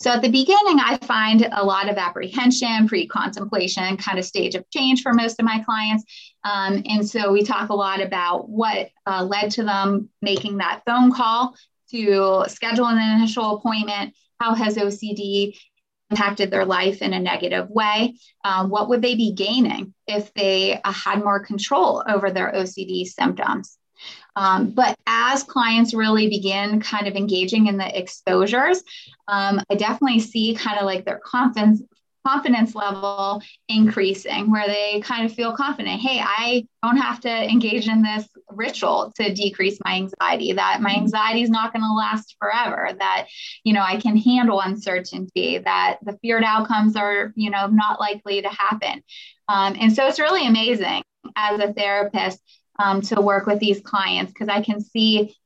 So 0.00 0.10
at 0.10 0.22
the 0.22 0.30
beginning, 0.30 0.80
I 0.80 0.96
find 1.02 1.46
a 1.52 1.62
lot 1.62 1.90
of 1.90 1.98
apprehension, 1.98 2.88
pre 2.88 3.06
contemplation, 3.06 3.98
kind 3.98 4.18
of 4.18 4.24
stage 4.24 4.54
of 4.54 4.64
change 4.70 5.02
for 5.02 5.12
most 5.12 5.38
of 5.38 5.44
my 5.44 5.62
clients. 5.62 6.04
Um, 6.42 6.82
and 6.86 7.06
so 7.06 7.30
we 7.30 7.44
talk 7.44 7.68
a 7.68 7.74
lot 7.74 8.00
about 8.00 8.48
what 8.48 8.88
uh, 9.06 9.24
led 9.24 9.50
to 9.52 9.62
them 9.62 10.08
making 10.22 10.56
that 10.56 10.80
phone 10.86 11.12
call 11.12 11.54
to 11.90 12.44
schedule 12.48 12.86
an 12.86 12.98
initial 12.98 13.56
appointment. 13.56 14.14
How 14.38 14.54
has 14.54 14.76
OCD 14.76 15.56
impacted 16.10 16.50
their 16.50 16.64
life 16.64 17.02
in 17.02 17.12
a 17.12 17.20
negative 17.20 17.68
way? 17.70 18.16
Um, 18.44 18.70
what 18.70 18.88
would 18.88 19.02
they 19.02 19.14
be 19.14 19.32
gaining 19.32 19.94
if 20.06 20.32
they 20.34 20.80
uh, 20.82 20.92
had 20.92 21.22
more 21.22 21.40
control 21.40 22.02
over 22.08 22.30
their 22.30 22.52
OCD 22.52 23.06
symptoms? 23.06 23.78
Um, 24.36 24.70
but 24.70 24.96
as 25.06 25.42
clients 25.42 25.92
really 25.92 26.28
begin 26.28 26.80
kind 26.80 27.06
of 27.06 27.16
engaging 27.16 27.66
in 27.66 27.76
the 27.76 27.98
exposures, 27.98 28.82
um, 29.28 29.60
I 29.70 29.74
definitely 29.74 30.20
see 30.20 30.54
kind 30.54 30.78
of 30.78 30.86
like 30.86 31.04
their 31.04 31.18
confidence 31.18 31.82
confidence 32.26 32.74
level 32.74 33.42
increasing 33.68 34.50
where 34.50 34.66
they 34.66 35.00
kind 35.00 35.24
of 35.24 35.32
feel 35.32 35.54
confident 35.54 36.00
hey 36.00 36.20
i 36.22 36.66
don't 36.82 36.96
have 36.96 37.20
to 37.20 37.30
engage 37.30 37.88
in 37.88 38.02
this 38.02 38.28
ritual 38.50 39.12
to 39.16 39.32
decrease 39.32 39.78
my 39.84 39.94
anxiety 39.94 40.52
that 40.52 40.80
my 40.80 40.94
anxiety 40.94 41.42
is 41.42 41.50
not 41.50 41.72
going 41.72 41.82
to 41.82 41.92
last 41.92 42.36
forever 42.38 42.90
that 42.98 43.26
you 43.64 43.72
know 43.72 43.82
i 43.82 43.96
can 43.96 44.16
handle 44.16 44.60
uncertainty 44.60 45.58
that 45.58 45.98
the 46.02 46.18
feared 46.20 46.44
outcomes 46.44 46.96
are 46.96 47.32
you 47.36 47.50
know 47.50 47.66
not 47.66 47.98
likely 47.98 48.42
to 48.42 48.48
happen 48.48 49.02
um, 49.48 49.74
and 49.80 49.92
so 49.92 50.06
it's 50.06 50.20
really 50.20 50.46
amazing 50.46 51.02
as 51.36 51.60
a 51.60 51.72
therapist 51.72 52.40
um, 52.80 53.00
to 53.02 53.20
work 53.20 53.46
with 53.46 53.58
these 53.58 53.80
clients 53.80 54.32
because 54.32 54.48
I 54.48 54.62
can 54.62 54.80
see 54.80 55.36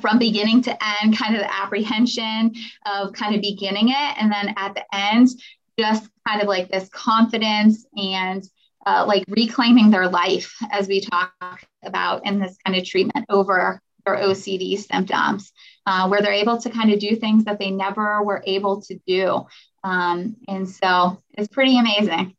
from 0.00 0.18
beginning 0.18 0.62
to 0.62 0.70
end 1.02 1.16
kind 1.16 1.34
of 1.34 1.40
the 1.40 1.54
apprehension 1.54 2.54
of 2.86 3.12
kind 3.12 3.34
of 3.34 3.40
beginning 3.40 3.88
it. 3.88 4.14
And 4.20 4.30
then 4.30 4.54
at 4.56 4.74
the 4.74 4.84
end, 4.94 5.28
just 5.78 6.08
kind 6.26 6.40
of 6.40 6.48
like 6.48 6.68
this 6.70 6.88
confidence 6.88 7.86
and 7.96 8.44
uh, 8.86 9.04
like 9.06 9.24
reclaiming 9.28 9.90
their 9.90 10.08
life 10.08 10.56
as 10.70 10.86
we 10.88 11.00
talk 11.00 11.32
about 11.84 12.24
in 12.24 12.38
this 12.38 12.56
kind 12.64 12.78
of 12.78 12.84
treatment 12.84 13.26
over 13.28 13.80
their 14.04 14.16
OCD 14.16 14.78
symptoms, 14.78 15.52
uh, 15.86 16.08
where 16.08 16.22
they're 16.22 16.32
able 16.32 16.58
to 16.58 16.70
kind 16.70 16.92
of 16.92 17.00
do 17.00 17.16
things 17.16 17.44
that 17.44 17.58
they 17.58 17.70
never 17.70 18.22
were 18.22 18.42
able 18.46 18.80
to 18.82 18.98
do. 19.06 19.44
Um, 19.82 20.36
and 20.46 20.68
so 20.68 21.20
it's 21.32 21.48
pretty 21.48 21.78
amazing. 21.78 22.36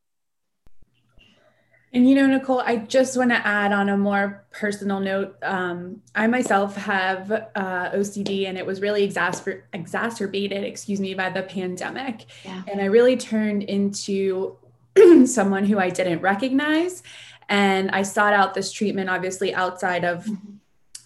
And 1.97 2.07
you 2.07 2.13
know, 2.13 2.27
Nicole, 2.27 2.59
I 2.59 2.75
just 2.75 3.17
want 3.17 3.31
to 3.31 3.37
add 3.37 3.73
on 3.73 3.89
a 3.89 3.97
more 3.97 4.45
personal 4.51 4.99
note. 4.99 5.35
Um, 5.41 6.03
I 6.13 6.27
myself 6.27 6.75
have 6.75 7.31
uh, 7.31 7.89
OCD, 7.89 8.47
and 8.47 8.55
it 8.55 8.63
was 8.63 8.81
really 8.81 9.09
exasper- 9.09 9.63
exacerbated, 9.73 10.63
excuse 10.63 10.99
me, 10.99 11.15
by 11.15 11.31
the 11.31 11.41
pandemic. 11.41 12.27
Yeah. 12.45 12.61
And 12.67 12.81
I 12.81 12.85
really 12.85 13.17
turned 13.17 13.63
into 13.63 14.57
someone 15.25 15.65
who 15.65 15.79
I 15.79 15.89
didn't 15.89 16.21
recognize, 16.21 17.01
and 17.49 17.89
I 17.89 18.03
sought 18.03 18.33
out 18.33 18.53
this 18.53 18.71
treatment, 18.71 19.09
obviously 19.09 19.55
outside 19.55 20.05
of. 20.05 20.25
Mm-hmm. 20.25 20.57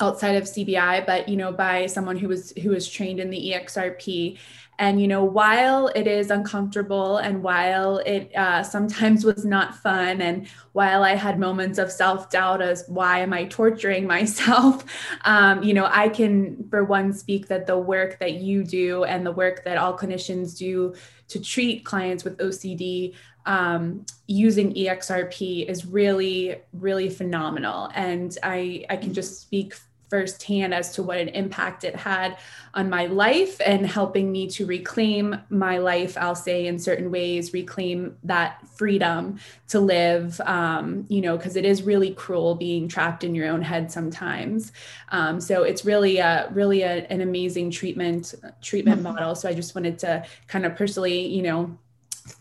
outside 0.01 0.35
of 0.35 0.45
CBI 0.45 1.05
but 1.05 1.29
you 1.29 1.37
know 1.37 1.51
by 1.51 1.85
someone 1.85 2.17
who 2.17 2.27
was 2.27 2.51
who 2.63 2.71
was 2.71 2.89
trained 2.89 3.19
in 3.19 3.29
the 3.29 3.53
EXRP 3.53 4.37
and, 4.81 4.99
you 4.99 5.07
know, 5.07 5.23
while 5.23 5.89
it 5.89 6.07
is 6.07 6.31
uncomfortable 6.31 7.17
and 7.17 7.43
while 7.43 7.99
it 7.99 8.35
uh, 8.35 8.63
sometimes 8.63 9.23
was 9.23 9.45
not 9.45 9.75
fun, 9.75 10.23
and 10.23 10.47
while 10.71 11.03
I 11.03 11.13
had 11.13 11.39
moments 11.39 11.77
of 11.77 11.91
self 11.91 12.31
doubt 12.31 12.63
as 12.63 12.85
why 12.87 13.19
am 13.19 13.31
I 13.31 13.45
torturing 13.45 14.07
myself, 14.17 14.83
um, 15.23 15.61
you 15.61 15.75
know, 15.75 15.87
I 15.87 16.09
can, 16.09 16.67
for 16.71 16.83
one, 16.83 17.13
speak 17.13 17.47
that 17.49 17.67
the 17.67 17.77
work 17.77 18.17
that 18.17 18.33
you 18.33 18.63
do 18.63 19.03
and 19.03 19.23
the 19.23 19.31
work 19.31 19.63
that 19.65 19.77
all 19.77 19.95
clinicians 19.95 20.57
do 20.57 20.95
to 21.27 21.39
treat 21.39 21.85
clients 21.85 22.23
with 22.23 22.39
OCD 22.39 23.13
um, 23.45 24.03
using 24.25 24.73
EXRP 24.73 25.67
is 25.67 25.85
really, 25.85 26.55
really 26.73 27.09
phenomenal. 27.11 27.91
And 27.93 28.35
I, 28.41 28.85
I 28.89 28.97
can 28.97 29.13
just 29.13 29.41
speak 29.41 29.75
firsthand 30.11 30.73
as 30.73 30.93
to 30.93 31.01
what 31.01 31.17
an 31.17 31.29
impact 31.29 31.85
it 31.85 31.95
had 31.95 32.37
on 32.73 32.89
my 32.89 33.05
life 33.05 33.61
and 33.65 33.87
helping 33.87 34.29
me 34.29 34.45
to 34.45 34.65
reclaim 34.65 35.39
my 35.49 35.77
life 35.77 36.17
i'll 36.17 36.35
say 36.35 36.67
in 36.67 36.77
certain 36.77 37.09
ways 37.09 37.53
reclaim 37.53 38.17
that 38.21 38.67
freedom 38.67 39.39
to 39.69 39.79
live 39.79 40.39
um, 40.41 41.05
you 41.07 41.21
know 41.21 41.37
because 41.37 41.55
it 41.55 41.63
is 41.63 41.81
really 41.81 42.13
cruel 42.13 42.55
being 42.55 42.89
trapped 42.89 43.23
in 43.23 43.33
your 43.33 43.47
own 43.47 43.61
head 43.61 43.89
sometimes 43.89 44.73
um, 45.09 45.39
so 45.39 45.63
it's 45.63 45.85
really 45.85 46.17
a 46.17 46.49
really 46.53 46.81
a, 46.81 47.05
an 47.07 47.21
amazing 47.21 47.71
treatment 47.71 48.35
treatment 48.61 49.01
mm-hmm. 49.01 49.13
model 49.13 49.33
so 49.33 49.47
i 49.47 49.53
just 49.53 49.73
wanted 49.75 49.97
to 49.97 50.23
kind 50.47 50.65
of 50.65 50.75
personally 50.75 51.25
you 51.25 51.41
know 51.41 51.77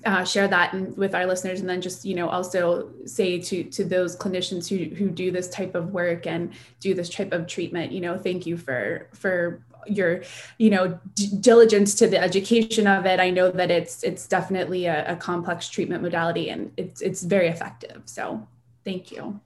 uh, 0.04 0.24
share 0.24 0.48
that 0.48 0.74
with 0.96 1.14
our 1.14 1.26
listeners 1.26 1.60
and 1.60 1.68
then 1.68 1.80
just 1.80 2.04
you 2.04 2.14
know 2.14 2.28
also 2.28 2.90
say 3.06 3.38
to 3.38 3.64
to 3.64 3.84
those 3.84 4.16
clinicians 4.16 4.68
who 4.68 4.94
who 4.94 5.10
do 5.10 5.30
this 5.30 5.48
type 5.48 5.74
of 5.74 5.92
work 5.92 6.26
and 6.26 6.52
do 6.80 6.94
this 6.94 7.08
type 7.08 7.32
of 7.32 7.46
treatment 7.46 7.92
you 7.92 8.00
know 8.00 8.18
thank 8.18 8.46
you 8.46 8.56
for 8.56 9.08
for 9.12 9.62
your 9.86 10.22
you 10.58 10.70
know 10.70 10.98
d- 11.14 11.30
diligence 11.40 11.94
to 11.94 12.06
the 12.06 12.20
education 12.20 12.86
of 12.86 13.06
it. 13.06 13.20
I 13.20 13.30
know 13.30 13.50
that 13.50 13.70
it's 13.70 14.02
it's 14.02 14.26
definitely 14.26 14.86
a, 14.86 15.12
a 15.12 15.16
complex 15.16 15.68
treatment 15.68 16.02
modality 16.02 16.50
and 16.50 16.72
it's 16.76 17.00
it's 17.00 17.22
very 17.22 17.48
effective. 17.48 18.02
So 18.04 18.46
thank 18.84 19.10
you. 19.10 19.40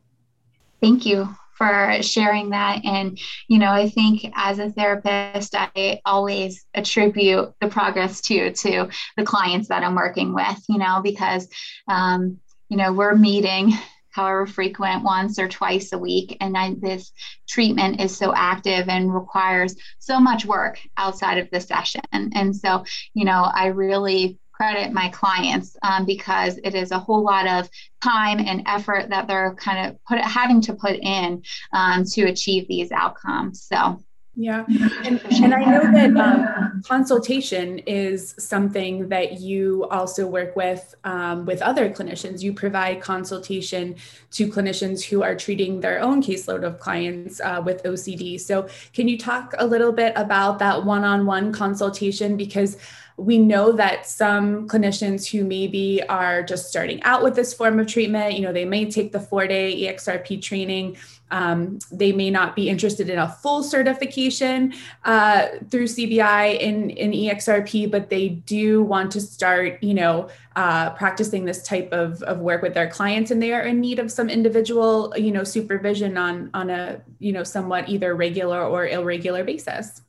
Thank 0.80 1.06
you 1.06 1.34
for 1.56 1.98
sharing 2.02 2.50
that. 2.50 2.84
And, 2.84 3.18
you 3.48 3.58
know, 3.58 3.70
I 3.70 3.88
think 3.88 4.30
as 4.34 4.58
a 4.58 4.70
therapist, 4.70 5.54
I 5.54 6.00
always 6.04 6.64
attribute 6.74 7.54
the 7.60 7.68
progress 7.68 8.20
to 8.22 8.52
to 8.52 8.88
the 9.16 9.24
clients 9.24 9.68
that 9.68 9.82
I'm 9.82 9.94
working 9.94 10.34
with, 10.34 10.62
you 10.68 10.78
know, 10.78 11.00
because 11.02 11.48
um, 11.88 12.38
you 12.68 12.76
know, 12.76 12.92
we're 12.92 13.14
meeting 13.14 13.72
however 14.14 14.46
frequent 14.46 15.02
once 15.02 15.38
or 15.40 15.48
twice 15.48 15.92
a 15.92 15.98
week 15.98 16.36
and 16.40 16.56
I, 16.56 16.74
this 16.80 17.12
treatment 17.48 18.00
is 18.00 18.16
so 18.16 18.32
active 18.34 18.88
and 18.88 19.12
requires 19.12 19.74
so 19.98 20.20
much 20.20 20.46
work 20.46 20.78
outside 20.96 21.38
of 21.38 21.50
the 21.50 21.60
session 21.60 22.02
and 22.12 22.54
so 22.54 22.84
you 23.12 23.24
know 23.24 23.50
i 23.52 23.66
really 23.66 24.38
credit 24.56 24.92
my 24.92 25.08
clients 25.08 25.76
um, 25.82 26.06
because 26.06 26.58
it 26.62 26.74
is 26.74 26.90
a 26.90 26.98
whole 26.98 27.22
lot 27.22 27.46
of 27.46 27.68
time 28.02 28.38
and 28.38 28.62
effort 28.66 29.08
that 29.10 29.26
they're 29.26 29.54
kind 29.54 29.88
of 29.88 30.04
put 30.04 30.18
having 30.20 30.60
to 30.62 30.74
put 30.74 30.96
in 30.96 31.42
um, 31.72 32.04
to 32.04 32.24
achieve 32.24 32.68
these 32.68 32.92
outcomes. 32.92 33.62
So. 33.62 34.00
Yeah. 34.36 34.64
And, 35.04 35.20
and 35.30 35.54
I 35.54 35.64
know 35.64 35.92
that 35.92 36.16
um, 36.16 36.82
consultation 36.84 37.78
is 37.80 38.34
something 38.36 39.08
that 39.08 39.40
you 39.40 39.86
also 39.92 40.26
work 40.26 40.56
with 40.56 40.92
um, 41.04 41.46
with 41.46 41.62
other 41.62 41.88
clinicians. 41.88 42.42
You 42.42 42.52
provide 42.52 43.00
consultation 43.00 43.94
to 44.32 44.48
clinicians 44.48 45.04
who 45.04 45.22
are 45.22 45.36
treating 45.36 45.80
their 45.80 46.00
own 46.00 46.20
caseload 46.20 46.64
of 46.64 46.80
clients 46.80 47.40
uh, 47.40 47.62
with 47.64 47.84
OCD. 47.84 48.40
So, 48.40 48.66
can 48.92 49.06
you 49.06 49.18
talk 49.18 49.54
a 49.56 49.66
little 49.66 49.92
bit 49.92 50.12
about 50.16 50.58
that 50.58 50.84
one 50.84 51.04
on 51.04 51.26
one 51.26 51.52
consultation? 51.52 52.36
Because 52.36 52.76
we 53.16 53.38
know 53.38 53.72
that 53.72 54.06
some 54.06 54.68
clinicians 54.68 55.30
who 55.30 55.44
maybe 55.44 56.02
are 56.08 56.42
just 56.42 56.68
starting 56.68 57.02
out 57.04 57.22
with 57.22 57.36
this 57.36 57.54
form 57.54 57.78
of 57.78 57.86
treatment, 57.86 58.34
you 58.34 58.40
know, 58.40 58.52
they 58.52 58.64
may 58.64 58.90
take 58.90 59.12
the 59.12 59.20
four 59.20 59.46
day 59.46 59.82
EXRP 59.82 60.42
training. 60.42 60.96
Um, 61.30 61.78
they 61.90 62.12
may 62.12 62.30
not 62.30 62.54
be 62.54 62.68
interested 62.68 63.08
in 63.08 63.18
a 63.18 63.28
full 63.28 63.62
certification 63.62 64.74
uh, 65.04 65.46
through 65.70 65.84
CBI 65.84 66.58
in, 66.60 66.90
in 66.90 67.12
EXRP, 67.12 67.90
but 67.90 68.10
they 68.10 68.28
do 68.28 68.82
want 68.82 69.10
to 69.12 69.20
start, 69.20 69.82
you 69.82 69.94
know, 69.94 70.28
uh, 70.56 70.90
practicing 70.90 71.44
this 71.44 71.62
type 71.62 71.92
of, 71.92 72.22
of 72.24 72.38
work 72.38 72.62
with 72.62 72.74
their 72.74 72.88
clients, 72.88 73.30
and 73.30 73.42
they 73.42 73.52
are 73.52 73.62
in 73.62 73.80
need 73.80 73.98
of 73.98 74.12
some 74.12 74.28
individual, 74.28 75.12
you 75.16 75.32
know, 75.32 75.42
supervision 75.42 76.16
on 76.16 76.50
on 76.54 76.70
a, 76.70 77.00
you 77.18 77.32
know, 77.32 77.42
somewhat 77.42 77.88
either 77.88 78.14
regular 78.14 78.62
or 78.62 78.86
irregular 78.86 79.42
basis. 79.42 80.02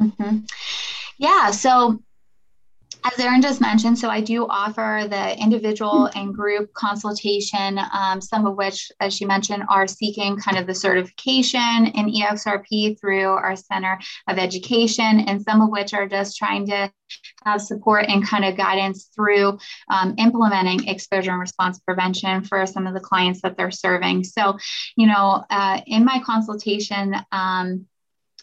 Mm-hmm. 0.00 0.38
Yeah. 1.18 1.50
So 1.52 2.00
As 3.04 3.18
Erin 3.20 3.40
just 3.40 3.60
mentioned, 3.60 3.98
so 3.98 4.08
I 4.08 4.20
do 4.20 4.46
offer 4.48 5.06
the 5.08 5.38
individual 5.40 6.10
and 6.14 6.34
group 6.34 6.72
consultation, 6.74 7.78
um, 7.92 8.20
some 8.20 8.44
of 8.44 8.56
which, 8.56 8.90
as 9.00 9.14
she 9.14 9.24
mentioned, 9.24 9.62
are 9.68 9.86
seeking 9.86 10.36
kind 10.36 10.58
of 10.58 10.66
the 10.66 10.74
certification 10.74 11.86
in 11.94 12.12
EXRP 12.12 13.00
through 13.00 13.28
our 13.28 13.54
Center 13.56 13.98
of 14.28 14.38
Education, 14.38 15.20
and 15.20 15.40
some 15.42 15.60
of 15.62 15.70
which 15.70 15.94
are 15.94 16.08
just 16.08 16.36
trying 16.36 16.66
to 16.66 16.92
have 17.44 17.62
support 17.62 18.06
and 18.08 18.26
kind 18.26 18.44
of 18.44 18.56
guidance 18.56 19.10
through 19.14 19.58
um, 19.90 20.14
implementing 20.18 20.86
exposure 20.88 21.30
and 21.30 21.40
response 21.40 21.78
prevention 21.78 22.42
for 22.42 22.66
some 22.66 22.86
of 22.86 22.94
the 22.94 23.00
clients 23.00 23.40
that 23.42 23.56
they're 23.56 23.70
serving. 23.70 24.24
So, 24.24 24.58
you 24.96 25.06
know, 25.06 25.44
uh, 25.50 25.80
in 25.86 26.04
my 26.04 26.20
consultation, 26.24 27.14
um, 27.32 27.86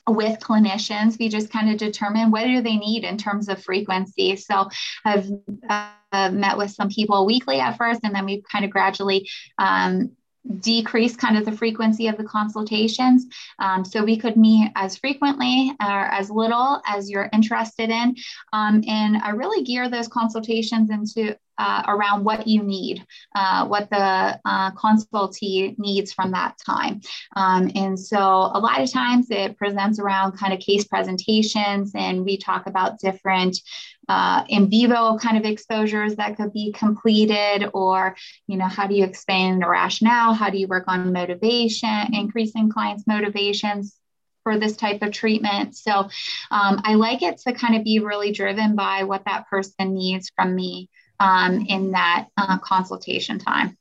with 0.07 0.39
clinicians 0.39 1.17
we 1.19 1.29
just 1.29 1.49
kind 1.49 1.69
of 1.69 1.77
determine 1.77 2.31
what 2.31 2.43
do 2.43 2.61
they 2.61 2.77
need 2.77 3.03
in 3.03 3.17
terms 3.17 3.49
of 3.49 3.61
frequency 3.63 4.35
so 4.35 4.69
i've 5.05 5.29
uh, 5.69 6.29
met 6.31 6.57
with 6.57 6.71
some 6.71 6.89
people 6.89 7.25
weekly 7.25 7.59
at 7.59 7.77
first 7.77 8.01
and 8.03 8.13
then 8.13 8.25
we've 8.25 8.43
kind 8.51 8.65
of 8.65 8.71
gradually 8.71 9.27
um, 9.57 10.11
decrease 10.59 11.15
kind 11.15 11.37
of 11.37 11.45
the 11.45 11.51
frequency 11.51 12.07
of 12.07 12.17
the 12.17 12.23
consultations. 12.23 13.25
Um, 13.59 13.83
so 13.83 14.03
we 14.03 14.17
could 14.17 14.37
meet 14.37 14.71
as 14.75 14.97
frequently 14.97 15.75
or 15.81 16.05
as 16.05 16.29
little 16.29 16.81
as 16.87 17.09
you're 17.09 17.29
interested 17.33 17.89
in. 17.89 18.15
Um, 18.53 18.83
and 18.87 19.17
I 19.17 19.29
really 19.29 19.63
gear 19.63 19.89
those 19.89 20.07
consultations 20.07 20.89
into 20.89 21.37
uh, 21.57 21.83
around 21.87 22.23
what 22.23 22.47
you 22.47 22.63
need, 22.63 23.05
uh, 23.35 23.67
what 23.67 23.89
the 23.89 24.39
uh, 24.45 24.71
consultee 24.71 25.77
needs 25.77 26.13
from 26.13 26.31
that 26.31 26.57
time. 26.57 27.01
Um, 27.35 27.71
and 27.75 27.99
so 27.99 28.19
a 28.19 28.59
lot 28.59 28.81
of 28.81 28.91
times 28.91 29.27
it 29.29 29.57
presents 29.57 29.99
around 29.99 30.37
kind 30.37 30.53
of 30.53 30.59
case 30.59 30.85
presentations, 30.85 31.91
and 31.95 32.25
we 32.25 32.37
talk 32.37 32.67
about 32.67 32.99
different 32.99 33.59
uh, 34.07 34.43
in 34.49 34.69
vivo 34.69 35.17
kind 35.17 35.37
of 35.37 35.45
exposures 35.45 36.15
that 36.15 36.37
could 36.37 36.53
be 36.53 36.71
completed 36.71 37.69
or 37.73 38.15
you 38.47 38.57
know 38.57 38.67
how 38.67 38.87
do 38.87 38.95
you 38.95 39.03
expand 39.03 39.61
the 39.61 39.67
rationale 39.67 40.33
how 40.33 40.49
do 40.49 40.57
you 40.57 40.67
work 40.67 40.85
on 40.87 41.11
motivation 41.11 42.13
increasing 42.13 42.69
clients 42.69 43.05
motivations 43.07 43.95
for 44.43 44.59
this 44.59 44.77
type 44.77 45.01
of 45.01 45.11
treatment 45.11 45.75
so 45.75 45.91
um, 46.51 46.81
i 46.83 46.93
like 46.93 47.23
it 47.23 47.37
to 47.37 47.53
kind 47.53 47.75
of 47.75 47.83
be 47.83 47.99
really 47.99 48.31
driven 48.31 48.75
by 48.75 49.03
what 49.03 49.25
that 49.25 49.47
person 49.47 49.95
needs 49.95 50.31
from 50.35 50.55
me 50.55 50.89
um, 51.19 51.65
in 51.67 51.91
that 51.91 52.27
uh, 52.37 52.57
consultation 52.59 53.39
time 53.39 53.77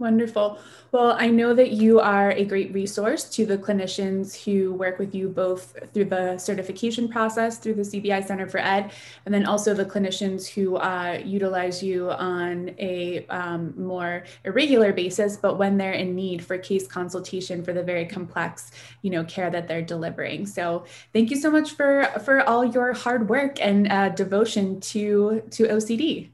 Wonderful. 0.00 0.58
Well, 0.92 1.14
I 1.18 1.28
know 1.28 1.52
that 1.52 1.72
you 1.72 2.00
are 2.00 2.30
a 2.30 2.46
great 2.46 2.72
resource 2.72 3.24
to 3.36 3.44
the 3.44 3.58
clinicians 3.58 4.34
who 4.34 4.72
work 4.72 4.98
with 4.98 5.14
you 5.14 5.28
both 5.28 5.76
through 5.92 6.06
the 6.06 6.38
certification 6.38 7.06
process 7.06 7.58
through 7.58 7.74
the 7.74 7.82
CBI 7.82 8.26
Center 8.26 8.48
for 8.48 8.58
Ed, 8.58 8.92
and 9.26 9.34
then 9.34 9.44
also 9.44 9.74
the 9.74 9.84
clinicians 9.84 10.48
who 10.48 10.76
uh, 10.76 11.20
utilize 11.22 11.82
you 11.82 12.10
on 12.12 12.70
a 12.78 13.26
um, 13.26 13.74
more 13.76 14.24
irregular 14.46 14.94
basis, 14.94 15.36
but 15.36 15.58
when 15.58 15.76
they're 15.76 15.92
in 15.92 16.14
need 16.14 16.42
for 16.42 16.56
case 16.56 16.86
consultation 16.86 17.62
for 17.62 17.74
the 17.74 17.82
very 17.82 18.06
complex, 18.06 18.70
you 19.02 19.10
know, 19.10 19.22
care 19.24 19.50
that 19.50 19.68
they're 19.68 19.82
delivering. 19.82 20.46
So, 20.46 20.86
thank 21.12 21.30
you 21.30 21.36
so 21.36 21.50
much 21.50 21.72
for 21.72 22.06
for 22.24 22.40
all 22.48 22.64
your 22.64 22.94
hard 22.94 23.28
work 23.28 23.60
and 23.60 23.92
uh, 23.92 24.08
devotion 24.08 24.80
to 24.80 25.42
to 25.50 25.68
OCD. 25.68 26.30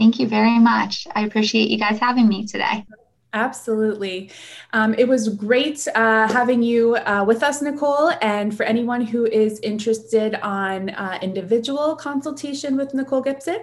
Thank 0.00 0.18
you 0.18 0.26
very 0.26 0.58
much. 0.58 1.06
I 1.14 1.26
appreciate 1.26 1.68
you 1.68 1.76
guys 1.76 1.98
having 1.98 2.26
me 2.26 2.46
today. 2.46 2.86
Absolutely. 3.34 4.30
Um, 4.72 4.94
it 4.94 5.06
was 5.06 5.28
great 5.28 5.86
uh, 5.94 6.26
having 6.26 6.62
you 6.62 6.96
uh, 6.96 7.22
with 7.28 7.42
us, 7.42 7.60
Nicole. 7.60 8.10
And 8.22 8.56
for 8.56 8.62
anyone 8.62 9.02
who 9.02 9.26
is 9.26 9.60
interested 9.60 10.36
on 10.36 10.88
uh, 10.88 11.18
individual 11.20 11.94
consultation 11.96 12.78
with 12.78 12.94
Nicole 12.94 13.20
Gibson, 13.20 13.58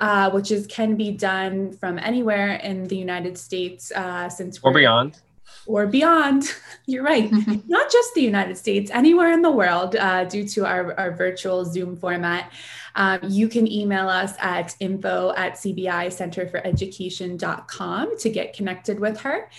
uh, 0.00 0.30
which 0.30 0.50
is 0.50 0.66
can 0.66 0.96
be 0.96 1.12
done 1.12 1.72
from 1.72 2.00
anywhere 2.00 2.54
in 2.56 2.88
the 2.88 2.96
United 2.96 3.38
States 3.38 3.92
uh, 3.92 4.28
since 4.28 4.58
or 4.64 4.72
beyond. 4.72 5.20
Or 5.66 5.86
beyond. 5.86 6.44
You're 6.86 7.02
right. 7.02 7.30
Not 7.66 7.90
just 7.90 8.14
the 8.14 8.22
United 8.22 8.56
States, 8.56 8.90
anywhere 8.92 9.32
in 9.32 9.42
the 9.42 9.50
world, 9.50 9.96
uh, 9.96 10.22
due 10.24 10.46
to 10.48 10.64
our, 10.64 10.96
our 10.98 11.10
virtual 11.12 11.64
Zoom 11.64 11.96
format. 11.96 12.52
Um, 12.94 13.18
you 13.24 13.48
can 13.48 13.68
email 13.70 14.08
us 14.08 14.34
at 14.38 14.76
info 14.80 15.34
at 15.36 15.54
cbicenterforeducation.com 15.54 18.18
to 18.18 18.30
get 18.30 18.54
connected 18.54 19.00
with 19.00 19.18
her. 19.20 19.50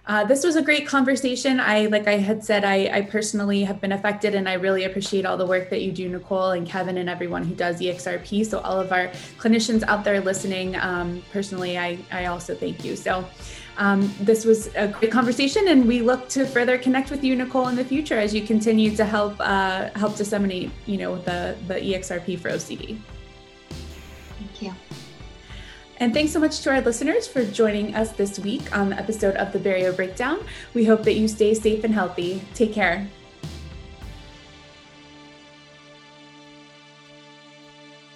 uh, 0.09 0.25
this 0.25 0.43
was 0.43 0.57
a 0.57 0.63
great 0.63 0.87
conversation. 0.87 1.61
I, 1.61 1.85
like 1.87 2.09
I 2.09 2.17
had 2.17 2.43
said, 2.43 2.65
I, 2.65 2.89
I, 2.91 3.03
personally 3.03 3.63
have 3.65 3.79
been 3.79 3.93
affected, 3.93 4.35
and 4.35 4.49
I 4.49 4.55
really 4.55 4.85
appreciate 4.85 5.27
all 5.27 5.37
the 5.37 5.45
work 5.45 5.69
that 5.69 5.83
you 5.83 5.93
do, 5.93 6.09
Nicole 6.09 6.53
and 6.53 6.67
Kevin, 6.67 6.97
and 6.97 7.11
everyone 7.11 7.45
who 7.45 7.55
does 7.55 7.79
EXRP. 7.79 8.47
So, 8.47 8.61
all 8.61 8.81
of 8.81 8.91
our 8.91 9.09
clinicians 9.37 9.83
out 9.83 10.05
there 10.05 10.23
listening, 10.23 10.77
um, 10.77 11.23
personally, 11.31 11.77
I, 11.77 11.99
I 12.11 12.25
also 12.25 12.55
thank 12.55 12.87
you. 12.87 12.97
So, 12.97 13.29
um, 13.77 14.11
this 14.19 14.47
was 14.47 14.75
a 14.77 14.89
great 14.89 15.13
conversation, 15.13 15.69
and 15.69 15.87
we 15.87 16.01
look 16.01 16.27
to 16.31 16.47
further 16.47 16.79
connect 16.79 17.11
with 17.11 17.23
you, 17.23 17.37
Nicole, 17.37 17.69
in 17.69 17.77
the 17.77 17.85
future 17.85 18.19
as 18.19 18.35
you 18.35 18.41
continue 18.47 18.97
to 18.97 19.05
help 19.05 19.37
uh, 19.41 19.91
help 19.91 20.17
disseminate, 20.17 20.71
you 20.87 20.97
know, 20.97 21.17
the 21.17 21.55
the 21.67 21.75
EXRP 21.75 22.39
for 22.39 22.49
OCD. 22.49 22.99
And 26.01 26.15
thanks 26.15 26.33
so 26.33 26.39
much 26.39 26.61
to 26.61 26.71
our 26.71 26.81
listeners 26.81 27.27
for 27.27 27.45
joining 27.45 27.95
us 27.95 28.13
this 28.13 28.39
week 28.39 28.77
on 28.77 28.91
the 28.91 28.99
episode 28.99 29.35
of 29.35 29.53
The 29.53 29.59
Barrier 29.59 29.93
Breakdown. 29.93 30.39
We 30.73 30.85
hope 30.85 31.03
that 31.03 31.15
you 31.15 31.27
stay 31.27 31.55
safe 31.55 31.83
and 31.83 31.93
healthy. 31.93 32.41
Take 32.55 32.73
care. 32.73 33.09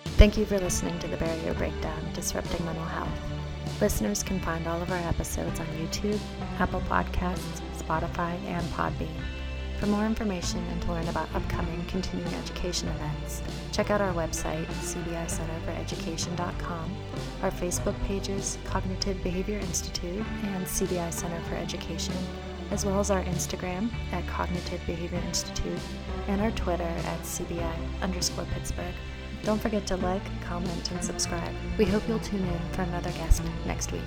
Thank 0.05 0.37
you 0.37 0.47
for 0.47 0.61
listening 0.61 0.97
to 1.01 1.09
The 1.09 1.17
Barrier 1.17 1.55
Breakdown 1.55 2.09
Disrupting 2.15 2.65
Mental 2.65 2.85
Health. 2.85 3.09
Listeners 3.81 4.23
can 4.23 4.39
find 4.39 4.69
all 4.69 4.81
of 4.81 4.93
our 4.93 5.09
episodes 5.09 5.59
on 5.59 5.67
YouTube, 5.67 6.21
Apple 6.61 6.83
Podcasts, 6.83 7.61
Spotify, 7.77 8.41
and 8.47 8.65
Podbean. 8.75 9.09
For 9.83 9.89
more 9.89 10.07
information 10.07 10.63
and 10.71 10.81
to 10.83 10.93
learn 10.93 11.09
about 11.09 11.35
upcoming 11.35 11.85
continuing 11.89 12.33
education 12.35 12.87
events, 12.87 13.43
check 13.73 13.91
out 13.91 14.01
our 14.01 14.15
website, 14.15 14.67
cbicenterforeducation.com, 14.67 16.97
our 17.43 17.51
Facebook 17.51 18.01
pages, 18.05 18.59
Cognitive 18.65 19.21
Behavior 19.25 19.59
Institute 19.59 20.25
and 20.45 20.65
CBI 20.67 21.13
Center 21.13 21.41
for 21.49 21.57
Education, 21.57 22.15
as 22.71 22.87
well 22.87 23.01
as 23.01 23.11
our 23.11 23.25
Instagram 23.25 23.91
at 24.13 24.25
Cognitive 24.29 24.81
Behavior 24.87 25.21
Institute 25.27 25.81
and 26.29 26.41
our 26.41 26.53
Twitter 26.53 26.85
at 26.85 27.21
CBI 27.23 27.75
underscore 28.03 28.47
Pittsburgh. 28.55 28.95
Don't 29.43 29.61
forget 29.61 29.85
to 29.89 29.97
like, 29.97 30.23
comment, 30.43 30.93
and 30.93 31.03
subscribe. 31.03 31.53
We 31.77 31.87
hope 31.87 32.07
you'll 32.07 32.21
tune 32.21 32.47
in 32.47 32.61
for 32.71 32.83
another 32.83 33.11
guest 33.11 33.43
next 33.67 33.91
week. 33.91 34.03